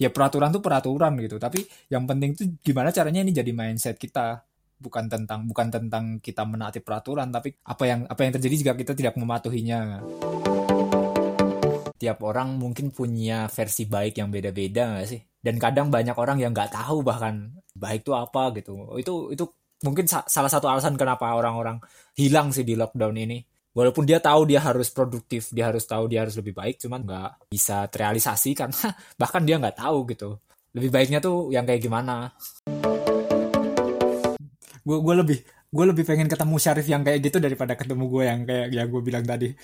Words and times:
ya 0.00 0.08
peraturan 0.08 0.48
tuh 0.48 0.64
peraturan 0.64 1.12
gitu. 1.20 1.36
Tapi 1.36 1.60
yang 1.92 2.08
penting 2.08 2.32
tuh 2.32 2.46
gimana 2.64 2.88
caranya 2.88 3.20
ini 3.20 3.36
jadi 3.36 3.52
mindset 3.52 4.00
kita. 4.00 4.40
Bukan 4.80 5.12
tentang 5.12 5.44
bukan 5.44 5.68
tentang 5.68 6.04
kita 6.24 6.40
menaati 6.48 6.80
peraturan 6.80 7.28
tapi 7.28 7.52
apa 7.52 7.84
yang 7.84 8.08
apa 8.08 8.20
yang 8.24 8.32
terjadi 8.40 8.54
jika 8.64 8.72
kita 8.72 8.96
tidak 8.96 9.14
mematuhinya. 9.20 10.00
Tiap 12.00 12.16
orang 12.24 12.56
mungkin 12.56 12.88
punya 12.88 13.44
versi 13.52 13.84
baik 13.84 14.24
yang 14.24 14.32
beda-beda 14.32 14.96
gak 14.96 15.04
sih? 15.04 15.20
Dan 15.20 15.60
kadang 15.60 15.92
banyak 15.92 16.16
orang 16.16 16.40
yang 16.40 16.56
nggak 16.56 16.72
tahu 16.72 17.04
bahkan 17.04 17.60
baik 17.76 18.08
itu 18.08 18.16
apa 18.16 18.56
gitu. 18.56 18.88
Itu 18.96 19.36
itu 19.36 19.44
mungkin 19.84 20.08
sa 20.08 20.24
salah 20.24 20.48
satu 20.48 20.64
alasan 20.64 20.96
kenapa 20.96 21.28
orang-orang 21.36 21.76
hilang 22.16 22.48
sih 22.56 22.64
di 22.64 22.72
lockdown 22.72 23.20
ini 23.20 23.49
walaupun 23.70 24.02
dia 24.02 24.18
tahu 24.18 24.50
dia 24.50 24.58
harus 24.58 24.90
produktif 24.90 25.54
dia 25.54 25.70
harus 25.70 25.86
tahu 25.86 26.10
dia 26.10 26.26
harus 26.26 26.34
lebih 26.34 26.50
baik 26.58 26.82
cuman 26.82 27.06
nggak 27.06 27.54
bisa 27.54 27.86
terrealisasi 27.86 28.58
karena 28.58 28.90
bahkan 29.20 29.46
dia 29.46 29.58
nggak 29.58 29.78
tahu 29.78 30.06
gitu. 30.10 30.38
Lebih 30.70 30.90
baiknya 30.94 31.18
tuh 31.18 31.50
yang 31.50 31.66
kayak 31.66 31.82
gimana. 31.82 32.30
Gue 34.86 34.98
gue 35.02 35.14
lebih 35.18 35.38
gue 35.70 35.84
lebih 35.86 36.02
pengen 36.06 36.26
ketemu 36.30 36.54
Syarif 36.58 36.86
yang 36.86 37.02
kayak 37.06 37.22
gitu 37.26 37.38
daripada 37.42 37.74
ketemu 37.78 38.06
gue 38.06 38.22
yang 38.26 38.40
kayak 38.46 38.66
yang 38.74 38.86
gue 38.90 39.02
bilang 39.02 39.24
tadi. 39.26 39.54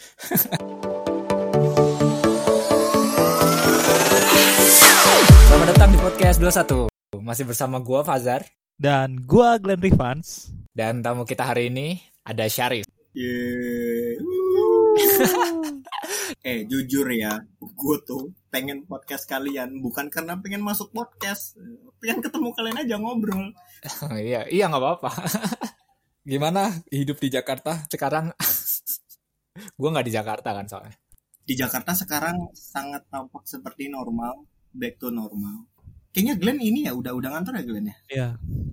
Selamat 5.47 5.67
datang 5.73 5.91
di 5.95 5.99
podcast 5.99 6.37
21 6.43 7.23
Masih 7.23 7.45
bersama 7.47 7.79
gue 7.83 8.01
Fazar. 8.03 8.43
Dan 8.77 9.25
gue 9.25 9.49
Glenn 9.63 9.81
Rivans. 9.83 10.53
Dan 10.75 11.01
tamu 11.01 11.25
kita 11.25 11.49
hari 11.49 11.73
ini 11.73 11.97
ada 12.27 12.45
Syarif. 12.51 12.85
Yeah. 13.17 13.96
eh 16.49 16.65
jujur 16.65 17.07
ya, 17.13 17.41
gue 17.61 17.97
tuh 18.05 18.33
pengen 18.49 18.89
podcast 18.89 19.29
kalian 19.29 19.81
bukan 19.85 20.09
karena 20.09 20.39
pengen 20.41 20.65
masuk 20.65 20.91
podcast, 20.93 21.57
pengen 22.01 22.25
ketemu 22.25 22.49
kalian 22.57 22.79
aja 22.81 22.97
ngobrol. 22.97 23.53
iya, 24.17 24.49
iya 24.49 24.65
nggak 24.69 24.83
apa-apa. 24.83 25.11
Gimana 26.31 26.73
hidup 26.91 27.21
di 27.23 27.29
Jakarta 27.31 27.87
sekarang? 27.87 28.33
gue 29.57 29.89
nggak 29.89 30.07
di 30.07 30.13
Jakarta 30.13 30.53
kan 30.53 30.67
soalnya. 30.69 30.97
Di 31.47 31.55
Jakarta 31.55 31.95
sekarang 31.95 32.51
sangat 32.53 33.07
tampak 33.09 33.47
seperti 33.47 33.89
normal, 33.89 34.45
back 34.75 34.99
to 34.99 35.15
normal. 35.15 35.65
Kayaknya 36.11 36.35
Glenn 36.41 36.61
ini 36.65 36.81
ya 36.89 36.93
udah 36.97 37.13
udah 37.13 37.29
ngantor 37.29 37.61
ya 37.61 37.65
Glenn 37.65 37.87
ya. 37.87 37.97
Iya, 38.09 38.29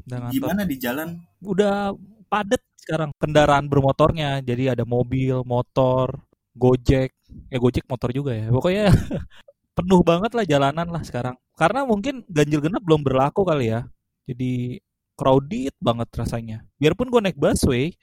udah 0.07 0.17
ngantor. 0.17 0.35
Gimana 0.35 0.61
di 0.63 0.75
jalan? 0.79 1.09
Udah 1.43 1.91
padet 2.31 2.63
sekarang 2.83 3.09
kendaraan 3.15 3.65
bermotornya. 3.71 4.43
Jadi 4.43 4.69
ada 4.75 4.83
mobil, 4.83 5.41
motor, 5.47 6.19
Gojek. 6.53 7.15
Ya 7.49 7.57
Gojek 7.57 7.87
motor 7.87 8.11
juga 8.11 8.35
ya. 8.35 8.51
Pokoknya 8.51 8.91
penuh 9.77 10.01
banget 10.03 10.31
lah 10.35 10.45
jalanan 10.45 10.87
lah 10.91 11.01
sekarang. 11.01 11.35
Karena 11.55 11.87
mungkin 11.87 12.27
ganjil 12.27 12.59
genap 12.59 12.83
belum 12.83 13.01
berlaku 13.01 13.47
kali 13.47 13.71
ya. 13.71 13.87
Jadi 14.27 14.83
crowded 15.15 15.73
banget 15.79 16.09
rasanya. 16.13 16.57
Biarpun 16.77 17.09
gue 17.09 17.21
naik 17.23 17.39
busway, 17.39 17.93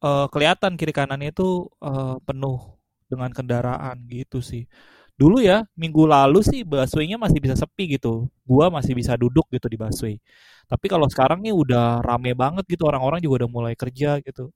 uh, 0.00 0.26
kelihatan 0.30 0.78
kiri 0.78 0.94
kanannya 0.94 1.34
itu 1.34 1.66
uh, 1.82 2.16
penuh 2.22 2.78
dengan 3.06 3.30
kendaraan 3.30 4.02
gitu 4.10 4.42
sih. 4.42 4.66
Dulu 5.16 5.40
ya, 5.40 5.64
minggu 5.72 6.04
lalu 6.04 6.44
sih 6.44 6.60
busway-nya 6.60 7.16
masih 7.16 7.40
bisa 7.40 7.56
sepi 7.56 7.96
gitu. 7.96 8.28
Gua 8.44 8.68
masih 8.68 8.92
bisa 8.92 9.16
duduk 9.16 9.48
gitu 9.48 9.64
di 9.64 9.80
busway. 9.80 10.20
Tapi 10.68 10.92
kalau 10.92 11.08
sekarang 11.08 11.40
nih 11.40 11.56
udah 11.56 12.04
rame 12.04 12.36
banget 12.36 12.68
gitu, 12.68 12.84
orang-orang 12.84 13.24
juga 13.24 13.44
udah 13.44 13.48
mulai 13.48 13.72
kerja 13.72 14.20
gitu. 14.20 14.52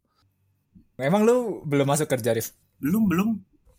Emang 1.00 1.24
lu 1.24 1.64
belum 1.64 1.88
masuk 1.88 2.04
kerja, 2.12 2.36
Rif? 2.36 2.52
Belum, 2.76 3.08
belum. 3.08 3.28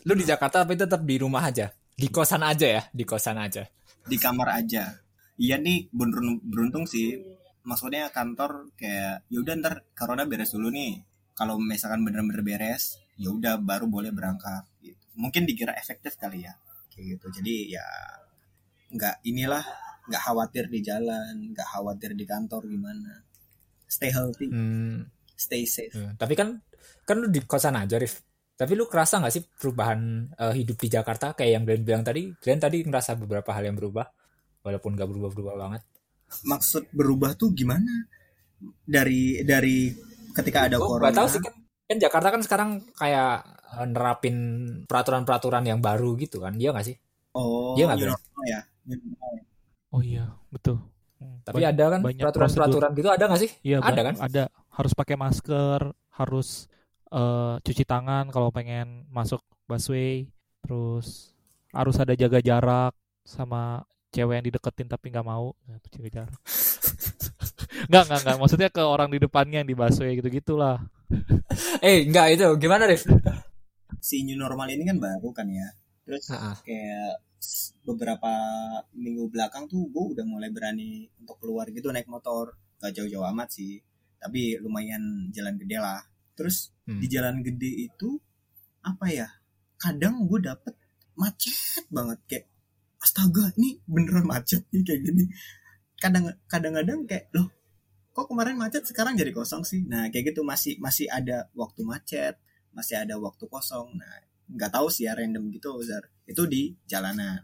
Lu 0.10 0.14
di 0.18 0.26
Jakarta 0.26 0.66
tapi 0.66 0.74
tetap 0.74 1.06
di 1.06 1.22
rumah 1.22 1.46
aja? 1.46 1.70
Di 1.94 2.10
kosan 2.10 2.42
aja 2.42 2.66
ya? 2.66 2.82
Di 2.90 3.06
kosan 3.06 3.38
aja? 3.38 3.62
Di 4.02 4.18
kamar 4.18 4.58
aja. 4.58 4.90
Iya 5.38 5.62
nih, 5.62 5.86
beruntung, 5.94 6.42
beruntung 6.42 6.90
sih. 6.90 7.14
Maksudnya 7.62 8.10
kantor 8.10 8.74
kayak, 8.74 9.30
yaudah 9.30 9.54
ntar 9.62 9.86
corona 9.94 10.26
beres 10.26 10.58
dulu 10.58 10.74
nih. 10.74 10.98
Kalau 11.38 11.62
misalkan 11.62 12.02
bener-bener 12.02 12.42
beres, 12.42 12.98
ya 13.22 13.30
udah 13.30 13.62
baru 13.62 13.86
boleh 13.86 14.10
berangkat. 14.10 14.66
Gitu. 14.82 14.98
Mungkin 15.14 15.46
dikira 15.46 15.78
efektif 15.78 16.18
kali 16.18 16.50
ya 16.50 16.58
kayak 17.02 17.18
gitu. 17.18 17.28
Jadi 17.42 17.74
ya 17.74 17.86
nggak 18.94 19.26
inilah 19.26 19.66
nggak 20.06 20.22
khawatir 20.22 20.70
di 20.70 20.80
jalan 20.86 21.34
nggak 21.50 21.66
khawatir 21.66 22.14
di 22.14 22.26
kantor 22.30 22.62
gimana. 22.70 23.26
Stay 23.90 24.14
healthy. 24.14 24.48
Hmm. 24.54 25.10
stay 25.42 25.66
safe. 25.66 25.90
Hmm. 25.98 26.14
tapi 26.22 26.38
kan 26.38 26.54
kan 27.02 27.18
lu 27.18 27.26
di 27.34 27.42
kosan 27.42 27.74
aja 27.74 27.98
Rif. 27.98 28.22
Tapi 28.54 28.78
lu 28.78 28.86
kerasa 28.86 29.18
nggak 29.18 29.34
sih 29.34 29.42
perubahan 29.42 30.30
uh, 30.38 30.54
hidup 30.54 30.78
di 30.78 30.86
Jakarta? 30.86 31.34
Kayak 31.34 31.52
yang 31.58 31.64
Glenn 31.66 31.82
bilang 31.82 32.04
tadi 32.06 32.30
Glenn 32.38 32.62
tadi 32.62 32.86
ngerasa 32.86 33.18
beberapa 33.18 33.50
hal 33.50 33.66
yang 33.66 33.74
berubah 33.74 34.06
walaupun 34.62 34.94
nggak 34.94 35.10
berubah-berubah 35.10 35.56
banget. 35.58 35.82
Maksud 36.46 36.94
berubah 36.94 37.34
tuh 37.34 37.58
gimana? 37.58 38.06
Dari 38.86 39.42
dari 39.42 39.90
ketika 40.38 40.70
ada 40.70 40.78
oh, 40.78 40.86
corona 40.86 41.10
tahu 41.10 41.28
sih 41.28 41.42
kan 41.42 41.58
kan 41.90 41.98
Jakarta 41.98 42.28
kan 42.30 42.42
sekarang 42.46 42.70
kayak 42.94 43.42
nerapin 43.88 44.36
peraturan-peraturan 44.86 45.64
yang 45.64 45.80
baru 45.80 46.16
gitu 46.20 46.44
kan? 46.44 46.56
Dia 46.56 46.76
nggak 46.76 46.86
sih? 46.86 46.96
Oh 47.32 47.74
dia 47.80 47.88
nggak 47.88 48.12
ya 48.44 48.60
oh 49.92 50.02
iya 50.04 50.26
betul. 50.52 50.80
Tapi 51.46 51.62
Banyak, 51.62 51.72
ada 51.74 51.86
kan 51.94 52.00
peraturan-peraturan 52.02 52.90
gitu? 52.98 53.10
Ada 53.14 53.24
nggak 53.30 53.42
sih? 53.42 53.52
Iya 53.62 53.78
ada 53.80 54.02
kan? 54.02 54.16
Ada. 54.18 54.44
Harus 54.74 54.94
pakai 54.98 55.16
masker 55.16 55.80
harus 56.12 56.68
uh, 57.14 57.56
cuci 57.64 57.84
tangan 57.88 58.30
kalau 58.30 58.52
pengen 58.52 59.08
masuk 59.10 59.42
busway 59.66 60.28
terus 60.62 61.32
harus 61.72 61.96
ada 61.98 62.14
jaga 62.14 62.44
jarak 62.44 62.94
sama 63.24 63.88
cewek 64.12 64.42
yang 64.42 64.46
dideketin 64.46 64.88
tapi 64.92 65.14
nggak 65.14 65.28
mau. 65.28 65.56
Jaga 65.92 66.10
jarak. 66.10 66.42
Nggak 67.82 68.04
nggak 68.08 68.20
nggak. 68.24 68.38
Maksudnya 68.38 68.70
ke 68.70 68.84
orang 68.84 69.10
di 69.10 69.18
depannya 69.18 69.64
yang 69.64 69.70
di 69.70 69.74
busway 69.74 70.14
gitu 70.20 70.30
gitulah 70.30 70.84
eh 71.82 72.08
enggak 72.08 72.28
itu 72.40 72.48
gimana 72.60 72.88
Rif 72.88 73.04
si 74.00 74.24
new 74.24 74.40
normal 74.40 74.72
ini 74.72 74.88
kan 74.88 74.98
baru 75.02 75.30
kan 75.36 75.50
ya. 75.52 75.68
Terus 76.08 76.32
uh 76.32 76.36
-uh. 76.38 76.56
kayak 76.64 77.20
beberapa 77.82 78.32
minggu 78.94 79.34
belakang 79.34 79.66
tuh 79.66 79.90
gue 79.90 80.14
udah 80.14 80.26
mulai 80.30 80.54
berani 80.54 81.10
untuk 81.20 81.42
keluar 81.42 81.68
gitu 81.74 81.90
naik 81.90 82.08
motor. 82.08 82.56
Gak 82.82 82.98
jauh-jauh 82.98 83.28
amat 83.30 83.50
sih 83.54 83.82
tapi 84.22 84.62
lumayan 84.62 85.34
jalan 85.34 85.58
gede 85.58 85.82
lah. 85.82 86.00
Terus 86.38 86.70
hmm. 86.86 87.02
di 87.02 87.08
jalan 87.10 87.42
gede 87.42 87.90
itu 87.90 88.22
apa 88.86 89.10
ya 89.10 89.28
kadang 89.82 90.30
gue 90.30 90.40
dapet 90.46 90.78
macet 91.18 91.86
banget 91.90 92.20
kayak 92.30 92.46
astaga 93.02 93.50
ini 93.58 93.82
beneran 93.90 94.30
macet 94.30 94.62
nih 94.70 94.86
kayak 94.86 95.02
gini. 95.10 95.26
Kadang 95.98 96.30
kadang-kadang 96.46 97.10
kayak 97.10 97.34
loh 97.34 97.50
kok 98.14 98.30
kemarin 98.30 98.62
macet 98.62 98.86
sekarang 98.86 99.18
jadi 99.18 99.34
kosong 99.34 99.66
sih? 99.66 99.82
Nah 99.90 100.14
kayak 100.14 100.32
gitu 100.32 100.46
masih 100.46 100.78
masih 100.78 101.10
ada 101.10 101.50
waktu 101.58 101.82
macet 101.82 102.38
masih 102.76 103.04
ada 103.04 103.16
waktu 103.20 103.46
kosong. 103.48 103.96
Nah 103.96 104.14
nggak 104.52 104.72
tahu 104.72 104.88
sih 104.92 105.08
ya 105.08 105.16
random 105.16 105.52
gitu 105.52 105.80
Zar. 105.84 106.04
Itu 106.28 106.48
di 106.48 106.76
jalanan. 106.88 107.44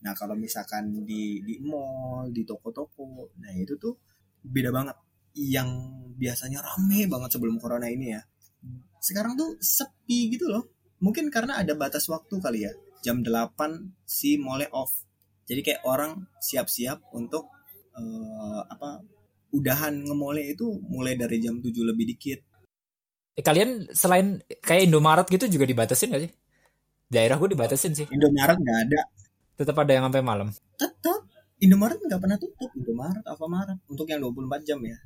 Nah 0.00 0.12
kalau 0.16 0.34
misalkan 0.34 1.04
di 1.04 1.44
di 1.44 1.60
mall 1.60 2.32
di 2.32 2.42
toko-toko 2.46 3.34
nah 3.38 3.52
itu 3.54 3.76
tuh 3.76 3.94
beda 4.42 4.70
banget. 4.74 4.96
Yang 5.36 5.70
biasanya 6.18 6.58
rame 6.62 7.06
banget 7.06 7.30
sebelum 7.38 7.56
corona 7.62 7.86
ini 7.86 8.14
ya. 8.14 8.22
Sekarang 8.98 9.38
tuh 9.38 9.56
sepi 9.62 10.34
gitu 10.34 10.50
loh. 10.50 10.64
Mungkin 11.00 11.32
karena 11.32 11.62
ada 11.62 11.72
batas 11.78 12.04
waktu 12.10 12.34
kali 12.42 12.66
ya. 12.66 12.72
Jam 13.00 13.24
8 13.24 13.56
si 14.04 14.36
mall 14.36 14.60
off. 14.76 14.92
Jadi 15.48 15.60
kayak 15.64 15.82
orang 15.88 16.28
siap-siap 16.38 17.00
untuk 17.16 17.48
uh, 17.96 18.62
apa 18.68 19.00
udahan 19.50 19.94
ngemole 20.06 20.46
itu 20.46 20.78
mulai 20.86 21.18
dari 21.18 21.42
jam 21.42 21.58
7 21.58 21.74
lebih 21.90 22.14
dikit 22.14 22.40
Eh, 23.40 23.44
kalian 23.44 23.88
selain 23.96 24.36
kayak 24.60 24.92
Indomaret 24.92 25.24
gitu 25.24 25.48
juga 25.48 25.64
dibatasin 25.64 26.12
gak 26.12 26.28
sih? 26.28 26.32
Daerah 27.08 27.40
gue 27.40 27.56
dibatasin 27.56 27.96
sih. 27.96 28.04
Indomaret 28.12 28.60
nggak 28.60 28.78
ada. 28.84 29.00
Tetap 29.56 29.76
ada 29.80 29.92
yang 29.96 30.04
sampai 30.12 30.20
malam. 30.20 30.52
Tetap. 30.76 31.24
Indomaret 31.64 31.96
nggak 32.04 32.20
pernah 32.20 32.36
tutup. 32.36 32.68
Indomaret, 32.76 33.24
Alfamaret 33.24 33.80
untuk 33.88 34.04
yang 34.12 34.20
24 34.20 34.60
jam 34.68 34.76
ya. 34.84 35.00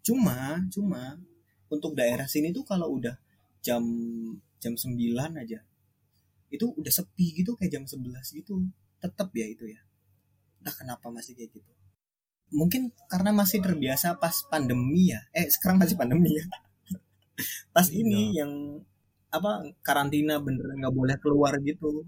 Cuma, 0.00 0.56
cuma 0.72 1.20
untuk 1.68 1.92
daerah 1.92 2.24
sini 2.24 2.48
tuh 2.48 2.64
kalau 2.64 2.96
udah 2.96 3.12
jam 3.60 3.84
jam 4.56 4.72
9 4.72 4.96
aja 5.36 5.60
itu 6.48 6.64
udah 6.72 6.92
sepi 6.94 7.44
gitu 7.44 7.60
kayak 7.60 7.76
jam 7.76 7.84
11 7.84 8.40
gitu. 8.40 8.56
Tetap 9.04 9.36
ya 9.36 9.44
itu 9.52 9.68
ya. 9.68 9.84
Entah 10.64 10.72
kenapa 10.72 11.12
masih 11.12 11.36
kayak 11.36 11.52
gitu. 11.52 11.72
Mungkin 12.56 12.88
karena 13.12 13.36
masih 13.36 13.60
terbiasa 13.60 14.16
pas 14.16 14.32
pandemi 14.48 15.12
ya. 15.12 15.20
Eh, 15.36 15.52
sekarang 15.52 15.76
masih 15.76 16.00
pandemi 16.00 16.40
ya 16.40 16.48
pas 17.70 17.86
ini 17.92 18.32
iya. 18.32 18.44
yang 18.44 18.80
apa 19.28 19.68
karantina 19.84 20.40
beneran 20.40 20.80
nggak 20.80 20.94
boleh 20.96 21.16
keluar 21.20 21.52
gitu. 21.60 22.06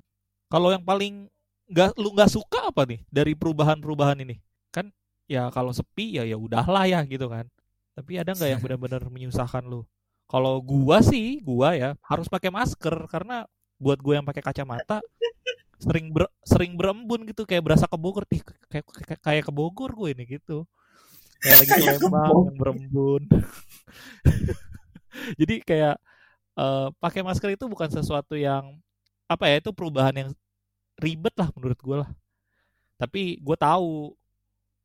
Kalau 0.49 0.73
yang 0.73 0.85
paling 0.85 1.29
nggak 1.69 2.01
lu 2.01 2.17
nggak 2.17 2.33
suka 2.33 2.73
apa 2.73 2.89
nih 2.89 3.05
dari 3.13 3.37
perubahan-perubahan 3.37 4.25
ini? 4.25 4.41
Kan 4.73 4.91
ya 5.29 5.53
kalau 5.53 5.75
sepi 5.77 6.17
ya 6.17 6.25
ya 6.25 6.41
udahlah 6.41 6.89
ya 6.89 7.05
gitu 7.05 7.29
kan. 7.29 7.45
Tapi 7.93 8.17
ada 8.17 8.33
nggak 8.33 8.51
yang 8.57 8.61
benar-benar 8.63 9.03
menyusahkan 9.13 9.65
lu? 9.67 9.85
Kalau 10.29 10.61
gua 10.65 11.05
sih 11.05 11.41
gua 11.45 11.77
ya 11.77 11.91
harus 12.05 12.29
pakai 12.29 12.49
masker 12.49 13.09
karena 13.13 13.45
buat 13.79 14.03
gue 14.03 14.19
yang 14.19 14.27
pakai 14.27 14.43
kacamata 14.43 14.99
sering 15.85 16.11
ber, 16.11 16.27
sering 16.43 16.75
berembun 16.75 17.23
gitu 17.31 17.47
kayak 17.47 17.63
berasa 17.63 17.87
ke 17.87 17.95
Bogor 17.95 18.27
ih 18.35 18.43
kayak 18.67 18.85
kayak, 19.07 19.21
kayak 19.23 19.45
ke 19.47 19.53
Bogor 19.55 19.95
gue 19.95 20.19
ini 20.19 20.27
gitu. 20.27 20.67
Kayak 21.39 21.57
lagi 21.63 21.73
Lembang 22.03 22.51
yang 22.51 22.59
berembun 22.59 23.23
jadi 25.41 25.55
kayak 25.63 25.97
uh, 26.59 26.89
pakai 26.99 27.23
masker 27.23 27.55
itu 27.55 27.65
bukan 27.67 27.89
sesuatu 27.91 28.35
yang 28.35 28.79
apa 29.29 29.49
ya 29.51 29.61
itu 29.61 29.71
perubahan 29.71 30.15
yang 30.17 30.31
ribet 30.99 31.35
lah 31.37 31.53
menurut 31.55 31.79
gue 31.79 31.97
lah 32.05 32.11
tapi 32.99 33.39
gue 33.39 33.57
tahu 33.57 34.17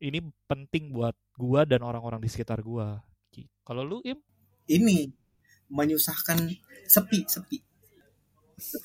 ini 0.03 0.19
penting 0.45 0.93
buat 0.93 1.15
gue 1.39 1.61
dan 1.65 1.81
orang-orang 1.81 2.19
di 2.21 2.29
sekitar 2.29 2.61
gue 2.61 2.87
kalau 3.63 3.81
lu 3.87 3.97
im 4.03 4.19
ini 4.67 5.07
menyusahkan 5.71 6.51
sepi 6.85 7.25
sepi 7.25 7.57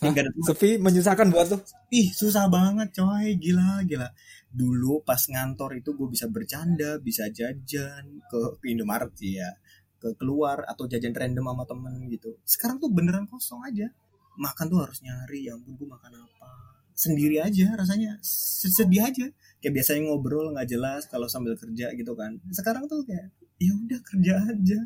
Hah? 0.03 0.11
Sepi 0.43 0.81
menyusahkan 0.81 1.29
buat 1.31 1.47
tuh. 1.55 1.61
Ih, 1.93 2.11
susah 2.11 2.51
banget 2.51 2.99
coy, 2.99 3.37
gila 3.39 3.85
gila. 3.87 4.09
Dulu 4.49 5.05
pas 5.05 5.21
ngantor 5.21 5.79
itu 5.79 5.95
gue 5.95 6.09
bisa 6.09 6.27
bercanda, 6.27 6.99
bisa 6.99 7.29
jajan 7.31 8.25
ke 8.27 8.41
Indomaret 8.67 9.13
sih 9.15 9.39
ya. 9.39 9.51
Ke 9.99 10.15
keluar 10.15 10.63
atau 10.67 10.87
jajan 10.87 11.15
random 11.15 11.51
sama 11.51 11.65
temen 11.67 11.95
gitu. 12.11 12.39
Sekarang 12.47 12.79
tuh 12.79 12.91
beneran 12.91 13.27
kosong 13.27 13.63
aja. 13.67 13.91
Makan 14.39 14.67
tuh 14.71 14.79
harus 14.87 15.03
nyari, 15.03 15.51
ya 15.51 15.59
ampun 15.59 15.75
gue 15.75 15.89
makan 15.91 16.13
apa. 16.23 16.51
Sendiri 16.95 17.43
aja 17.43 17.75
rasanya, 17.75 18.19
sedih 18.23 19.03
aja. 19.03 19.27
Kayak 19.59 19.83
biasanya 19.83 20.01
ngobrol 20.07 20.55
nggak 20.55 20.69
jelas 20.71 21.11
kalau 21.11 21.27
sambil 21.27 21.59
kerja 21.59 21.91
gitu 21.95 22.15
kan. 22.15 22.39
Sekarang 22.55 22.87
tuh 22.87 23.03
kayak 23.03 23.35
ya 23.59 23.75
udah 23.75 24.01
kerja 24.07 24.35
aja 24.39 24.79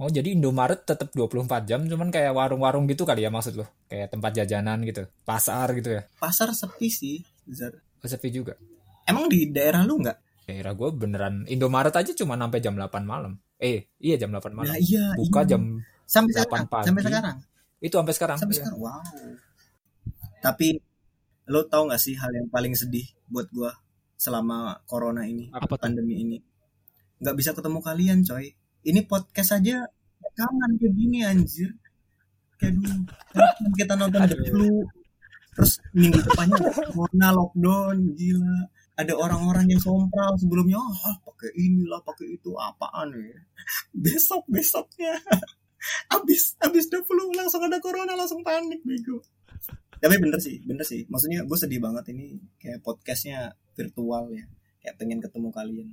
Oh 0.00 0.08
jadi 0.08 0.32
Indomaret 0.32 0.88
tetap 0.88 1.12
24 1.12 1.68
jam 1.68 1.84
cuman 1.84 2.08
kayak 2.08 2.32
warung-warung 2.32 2.88
gitu 2.88 3.04
kali 3.04 3.20
ya 3.20 3.28
maksud 3.28 3.60
lo? 3.60 3.68
Kayak 3.84 4.08
tempat 4.08 4.32
jajanan 4.32 4.80
gitu, 4.88 5.04
pasar 5.28 5.76
gitu 5.76 5.92
ya? 5.92 6.08
Pasar 6.16 6.56
sepi 6.56 6.88
sih, 6.88 7.20
Zar. 7.52 7.76
Oh, 8.00 8.08
sepi 8.08 8.32
juga. 8.32 8.56
Emang 9.04 9.28
di 9.28 9.52
daerah 9.52 9.84
lu 9.84 10.00
nggak? 10.00 10.48
Daerah 10.48 10.72
gue 10.72 10.88
beneran 10.96 11.44
Indomaret 11.52 11.92
aja 11.92 12.16
cuma 12.16 12.40
sampai 12.40 12.64
jam 12.64 12.80
8 12.80 13.04
malam. 13.04 13.36
Eh, 13.60 13.92
iya 14.00 14.16
jam 14.16 14.32
8 14.32 14.56
malam. 14.56 14.72
Nah, 14.72 14.78
iya, 14.80 15.12
Buka 15.14 15.44
iya. 15.44 15.50
jam 15.54 15.62
sampai 16.08 16.32
8 16.32 16.40
sekarang, 16.40 16.66
pagi. 16.66 16.86
Sampai 16.88 17.02
sekarang. 17.04 17.36
Itu 17.80 17.94
sampai 18.00 18.14
sekarang. 18.16 18.38
Sampai 18.40 18.54
iya. 18.56 18.60
sekarang. 18.64 18.78
Wow. 18.80 19.00
Tapi 20.40 20.68
lo 21.52 21.60
tau 21.68 21.82
gak 21.86 22.00
sih 22.00 22.16
hal 22.16 22.32
yang 22.32 22.48
paling 22.48 22.72
sedih 22.72 23.04
buat 23.28 23.46
gue 23.52 23.70
selama 24.16 24.80
corona 24.88 25.28
ini, 25.28 25.52
Apa 25.52 25.76
pandemi 25.76 26.24
ini? 26.24 26.38
Gak 27.20 27.36
bisa 27.36 27.52
ketemu 27.52 27.84
kalian, 27.84 28.24
coy 28.24 28.48
ini 28.84 29.00
podcast 29.04 29.60
aja 29.60 29.84
rekaman 30.20 30.80
kayak 30.80 30.94
gini 30.96 31.18
anjir 31.24 31.70
kayak 32.56 32.76
dulu 32.76 32.92
kita 33.76 33.92
nonton 33.96 34.20
The 34.28 34.36
Flu 34.48 34.84
terus 35.56 35.72
minggu 35.92 36.20
depannya 36.24 36.56
corona 36.92 37.28
lockdown 37.36 37.96
gila 38.16 38.56
ada 38.98 39.12
orang-orang 39.16 39.70
yang 39.70 39.80
sompral 39.80 40.36
sebelumnya 40.36 40.78
oh 40.78 41.16
pakai 41.26 41.50
inilah 41.56 42.02
pakai 42.02 42.36
itu 42.36 42.52
apaan 42.58 43.14
ya? 43.16 43.40
Besok 43.94 44.44
besoknya. 44.50 45.16
Abis 46.14 46.60
abis 46.60 46.92
The 46.92 47.00
Flu 47.08 47.32
langsung 47.32 47.64
ada 47.64 47.80
corona 47.80 48.12
langsung 48.12 48.44
panik 48.44 48.84
bego. 48.84 49.24
Tapi 49.96 50.16
bener 50.20 50.36
sih 50.36 50.60
bener 50.64 50.84
sih. 50.84 51.08
Maksudnya 51.08 51.48
gue 51.48 51.56
sedih 51.56 51.80
banget 51.80 52.12
ini 52.12 52.36
kayak 52.60 52.84
podcastnya 52.84 53.56
virtual 53.72 54.28
ya. 54.28 54.44
Kayak 54.84 54.96
pengen 55.00 55.24
ketemu 55.24 55.48
kalian 55.48 55.88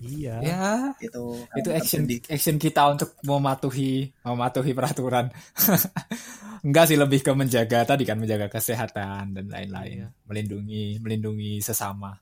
Iya. 0.00 0.36
Ya. 0.42 0.66
Itu 0.98 1.44
itu 1.54 1.70
action 1.70 2.02
di... 2.08 2.18
action 2.26 2.56
kita 2.58 2.90
untuk 2.90 3.14
mematuhi 3.22 4.10
mematuhi 4.24 4.72
peraturan. 4.74 5.30
Enggak 6.66 6.88
sih 6.88 6.96
lebih 6.96 7.20
ke 7.20 7.32
menjaga 7.36 7.84
tadi 7.84 8.08
kan 8.08 8.16
menjaga 8.16 8.48
kesehatan 8.48 9.36
dan 9.36 9.46
lain-lain, 9.52 10.08
iya. 10.08 10.08
melindungi 10.24 10.96
melindungi 10.96 11.60
sesama. 11.60 12.16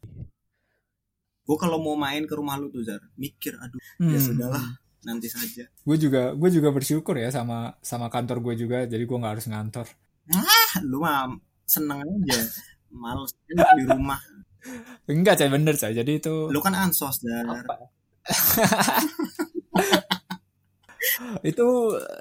Gue 1.47 1.57
kalau 1.59 1.79
mau 1.79 1.95
main 1.95 2.27
ke 2.27 2.35
rumah 2.35 2.59
lu 2.59 2.67
tuh 2.71 2.83
Zar, 2.83 3.03
mikir 3.15 3.55
aduh 3.59 3.79
ya 3.79 4.03
hmm. 4.03 4.13
ya 4.15 4.19
sudahlah 4.19 4.65
nanti 5.07 5.31
saja. 5.31 5.67
Gue 5.87 5.95
juga 5.95 6.35
gue 6.35 6.51
juga 6.51 6.75
bersyukur 6.75 7.19
ya 7.19 7.31
sama 7.31 7.79
sama 7.83 8.11
kantor 8.11 8.43
gue 8.43 8.55
juga, 8.67 8.79
jadi 8.87 9.03
gue 9.03 9.19
nggak 9.19 9.35
harus 9.39 9.47
ngantor. 9.47 9.87
Ah, 10.35 10.73
lu 10.83 11.03
mah 11.03 11.31
seneng 11.67 12.03
aja, 12.03 12.43
males 12.91 13.31
di 13.51 13.85
rumah 13.87 14.19
Enggak, 15.11 15.43
cah 15.43 15.51
bener 15.51 15.75
cah. 15.75 15.91
Jadi 15.91 16.23
itu 16.23 16.35
Lu 16.51 16.61
kan 16.63 16.75
ansos 16.75 17.23
dan 17.23 17.47
itu 21.43 21.69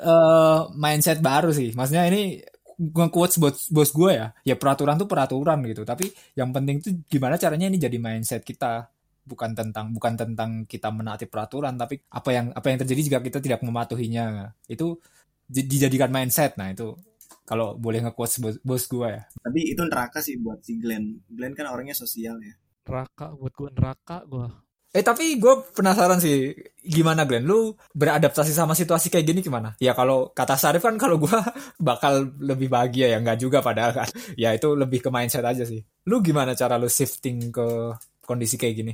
uh, 0.02 0.74
mindset 0.74 1.22
baru 1.22 1.54
sih. 1.54 1.78
Maksudnya 1.78 2.10
ini 2.10 2.42
nge-quotes 2.82 3.38
bos, 3.38 3.70
bos 3.70 3.94
gue 3.94 4.18
ya. 4.18 4.34
Ya 4.42 4.58
peraturan 4.58 4.98
tuh 4.98 5.06
peraturan 5.06 5.62
gitu. 5.70 5.86
Tapi 5.86 6.10
yang 6.34 6.50
penting 6.50 6.82
tuh 6.82 6.98
gimana 7.06 7.38
caranya 7.38 7.70
ini 7.70 7.78
jadi 7.78 8.02
mindset 8.02 8.42
kita. 8.42 8.90
Bukan 9.22 9.54
tentang 9.54 9.94
bukan 9.94 10.18
tentang 10.18 10.66
kita 10.66 10.90
menaati 10.90 11.30
peraturan, 11.30 11.78
tapi 11.78 12.02
apa 12.10 12.30
yang 12.34 12.50
apa 12.58 12.74
yang 12.74 12.82
terjadi 12.82 13.02
jika 13.06 13.20
kita 13.22 13.38
tidak 13.38 13.62
mematuhinya. 13.62 14.50
Itu 14.66 14.98
dijadikan 15.46 16.10
mindset. 16.10 16.58
Nah, 16.58 16.74
itu 16.74 16.98
kalau 17.46 17.76
boleh 17.76 18.04
nge-quotes 18.04 18.40
bos, 18.42 18.56
bos 18.64 18.84
gue 18.88 19.08
ya. 19.08 19.24
Tapi 19.42 19.60
itu 19.72 19.82
neraka 19.84 20.20
sih 20.20 20.40
buat 20.40 20.64
si 20.64 20.78
Glenn. 20.78 21.24
Glenn 21.28 21.54
kan 21.58 21.70
orangnya 21.70 21.96
sosial 21.98 22.40
ya. 22.42 22.56
Neraka 22.88 23.34
buat 23.36 23.54
gue 23.54 23.70
neraka 23.72 24.24
gue. 24.28 24.48
Eh 24.92 25.08
tapi 25.08 25.40
gue 25.40 25.72
penasaran 25.72 26.20
sih 26.20 26.52
gimana 26.84 27.24
Glenn, 27.24 27.48
lu 27.48 27.72
beradaptasi 27.96 28.52
sama 28.52 28.76
situasi 28.76 29.08
kayak 29.08 29.24
gini 29.24 29.40
gimana? 29.40 29.72
Ya 29.80 29.96
kalau 29.96 30.36
kata 30.36 30.60
Sarif 30.60 30.84
kan 30.84 31.00
kalau 31.00 31.16
gue 31.16 31.32
bakal 31.80 32.36
lebih 32.44 32.68
bahagia 32.68 33.16
ya 33.16 33.18
nggak 33.24 33.40
juga 33.40 33.64
padahal 33.64 33.96
kan. 33.96 34.10
Ya 34.36 34.52
itu 34.52 34.76
lebih 34.76 35.00
ke 35.00 35.08
mindset 35.08 35.48
aja 35.48 35.64
sih. 35.64 35.80
Lu 36.08 36.20
gimana 36.20 36.52
cara 36.56 36.76
lu 36.76 36.92
shifting 36.92 37.56
ke 37.56 37.96
kondisi 38.32 38.60
kayak 38.60 38.76
gini? 38.76 38.94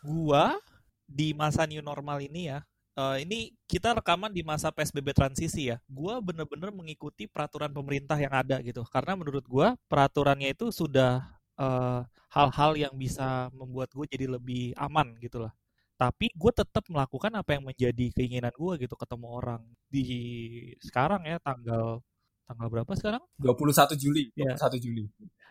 Gua 0.00 0.56
di 1.04 1.36
masa 1.36 1.66
new 1.66 1.82
normal 1.82 2.22
ini 2.22 2.48
ya, 2.48 2.62
uh, 3.00 3.16
ini 3.16 3.56
kita 3.64 3.96
rekaman 3.96 4.28
di 4.28 4.44
masa 4.44 4.68
PSBB 4.68 5.16
transisi 5.16 5.72
ya. 5.72 5.80
Gua 5.88 6.20
bener-bener 6.20 6.68
mengikuti 6.68 7.24
peraturan 7.24 7.72
pemerintah 7.72 8.20
yang 8.20 8.34
ada 8.36 8.60
gitu. 8.60 8.84
Karena 8.92 9.16
menurut 9.16 9.44
gua 9.48 9.72
peraturannya 9.88 10.52
itu 10.52 10.68
sudah 10.68 11.24
hal 11.60 11.68
eh, 11.68 12.02
hal-hal 12.30 12.72
yang 12.88 12.94
bisa 12.96 13.50
membuat 13.52 13.90
gue 13.92 14.06
jadi 14.08 14.26
lebih 14.30 14.72
aman 14.78 15.18
gitu 15.20 15.44
lah. 15.44 15.52
Tapi 16.00 16.32
gue 16.32 16.52
tetap 16.56 16.88
melakukan 16.88 17.28
apa 17.36 17.50
yang 17.58 17.64
menjadi 17.68 18.06
keinginan 18.16 18.54
gue 18.56 18.72
gitu 18.80 18.96
ketemu 18.96 19.26
orang 19.28 19.62
di 19.92 20.06
sekarang 20.80 21.28
ya 21.28 21.36
tanggal 21.44 22.00
tanggal 22.48 22.68
berapa 22.72 22.92
sekarang? 22.96 23.22
21 23.36 24.00
Juli. 24.00 24.24
21 24.32 24.56
ya. 24.56 24.78
Juli. 24.80 25.04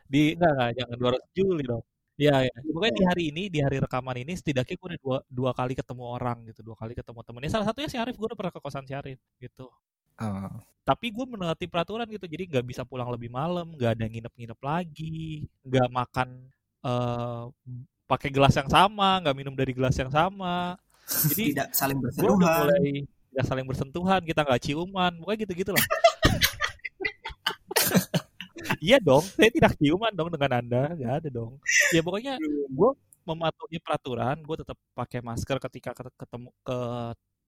Di 0.09 0.33
enggak 0.33 0.51
enggak 0.57 0.71
jangan 0.81 0.97
200 0.97 1.37
Juli 1.37 1.63
dong. 1.69 1.83
Iya, 2.19 2.51
ya. 2.51 2.55
Pokoknya 2.67 2.93
di 2.99 3.03
hari 3.07 3.23
ini, 3.31 3.43
di 3.47 3.63
hari 3.63 3.79
rekaman 3.79 4.19
ini, 4.19 4.35
setidaknya 4.35 4.75
gue 4.75 4.87
udah 4.91 4.99
dua, 4.99 5.17
dua 5.31 5.51
kali 5.55 5.71
ketemu 5.71 6.03
orang 6.03 6.43
gitu, 6.51 6.59
dua 6.67 6.75
kali 6.75 6.91
ketemu 6.91 7.23
temennya. 7.23 7.55
Salah 7.55 7.71
satunya 7.71 7.87
si 7.87 7.95
Arif, 7.95 8.19
gue 8.19 8.27
udah 8.27 8.35
pernah 8.35 8.51
ke 8.51 8.59
kosan 8.59 8.83
si 8.83 8.91
Arif 8.91 9.23
gitu. 9.39 9.71
Uh. 10.19 10.51
Tapi 10.83 11.15
gue 11.15 11.23
menaati 11.23 11.71
peraturan 11.71 12.03
gitu, 12.11 12.27
jadi 12.27 12.43
nggak 12.51 12.65
bisa 12.67 12.83
pulang 12.83 13.07
lebih 13.07 13.31
malam, 13.31 13.71
nggak 13.71 13.95
ada 13.95 14.05
nginep-nginep 14.11 14.59
lagi, 14.59 15.47
nggak 15.63 15.87
makan 15.95 16.27
uh, 16.83 17.47
pakai 18.03 18.35
gelas 18.35 18.51
yang 18.59 18.67
sama, 18.67 19.23
nggak 19.23 19.35
minum 19.39 19.55
dari 19.55 19.71
gelas 19.71 19.95
yang 19.95 20.11
sama. 20.11 20.75
Jadi 21.07 21.55
tidak 21.55 21.71
saling 21.71 22.03
bersentuhan. 22.03 22.27
Gue 22.27 22.35
udah 22.35 22.51
mulai 22.67 23.07
tidak 23.07 23.45
saling 23.47 23.63
bersentuhan, 23.63 24.19
kita 24.27 24.43
nggak 24.43 24.61
ciuman, 24.67 25.15
pokoknya 25.23 25.47
gitu-gitu 25.47 25.71
lah. 25.71 25.85
iya 28.83 28.97
dong, 28.99 29.23
saya 29.37 29.49
tidak 29.51 29.73
ciuman 29.79 30.13
dong 30.15 30.29
dengan 30.33 30.51
Anda, 30.63 30.81
nggak 30.97 31.13
ada 31.23 31.29
dong. 31.29 31.59
Ya 31.93 32.01
pokoknya 32.05 32.33
gue 32.69 32.91
mematuhi 33.27 33.77
peraturan, 33.83 34.37
gue 34.41 34.57
tetap 34.63 34.77
pakai 34.97 35.19
masker 35.21 35.57
ketika 35.69 35.91
ketemu 36.17 36.49
ke 36.65 36.77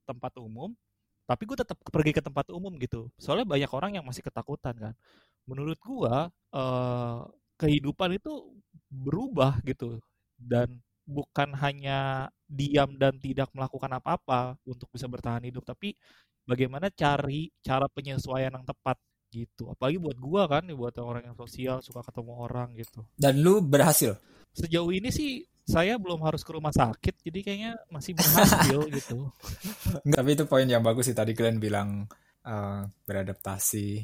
tempat 0.06 0.34
umum, 0.40 0.70
tapi 1.30 1.44
gue 1.50 1.58
tetap 1.58 1.78
pergi 1.90 2.12
ke 2.18 2.22
tempat 2.24 2.52
umum 2.54 2.74
gitu. 2.82 3.10
Soalnya 3.18 3.48
banyak 3.48 3.72
orang 3.72 3.92
yang 3.98 4.06
masih 4.06 4.24
ketakutan 4.26 4.76
kan. 4.78 4.94
Menurut 5.50 5.80
gue 5.82 6.16
eh, 6.56 7.20
kehidupan 7.62 8.10
itu 8.18 8.32
berubah 8.92 9.62
gitu 9.66 10.02
dan 10.38 10.82
bukan 11.06 11.54
hanya 11.60 12.30
diam 12.48 12.96
dan 13.00 13.18
tidak 13.20 13.50
melakukan 13.56 13.92
apa-apa 14.00 14.58
untuk 14.68 14.88
bisa 14.94 15.08
bertahan 15.10 15.44
hidup, 15.48 15.64
tapi 15.66 15.96
bagaimana 16.48 16.90
cari 16.94 17.52
cara 17.64 17.86
penyesuaian 17.92 18.54
yang 18.54 18.66
tepat 18.68 18.98
gitu. 19.32 19.72
Apalagi 19.72 19.98
buat 19.98 20.18
gua 20.20 20.46
kan 20.52 20.68
buat 20.76 20.94
orang 21.00 21.32
yang 21.32 21.38
sosial 21.40 21.80
suka 21.80 22.04
ketemu 22.04 22.32
orang 22.36 22.76
gitu. 22.76 23.08
Dan 23.16 23.40
lu 23.40 23.64
berhasil? 23.64 24.20
Sejauh 24.52 24.92
ini 24.92 25.10
sih 25.10 25.40
saya 25.64 25.96
belum 25.96 26.20
harus 26.28 26.44
ke 26.44 26.52
rumah 26.52 26.76
sakit 26.76 27.24
jadi 27.24 27.40
kayaknya 27.40 27.74
masih 27.88 28.12
berhasil 28.20 28.80
gitu. 29.00 29.32
Enggak, 30.04 30.20
tapi 30.20 30.30
itu 30.36 30.44
poin 30.46 30.68
yang 30.68 30.84
bagus 30.84 31.08
sih 31.08 31.16
tadi 31.16 31.32
kalian 31.32 31.58
bilang 31.64 32.06
uh, 32.44 32.84
beradaptasi. 33.08 34.04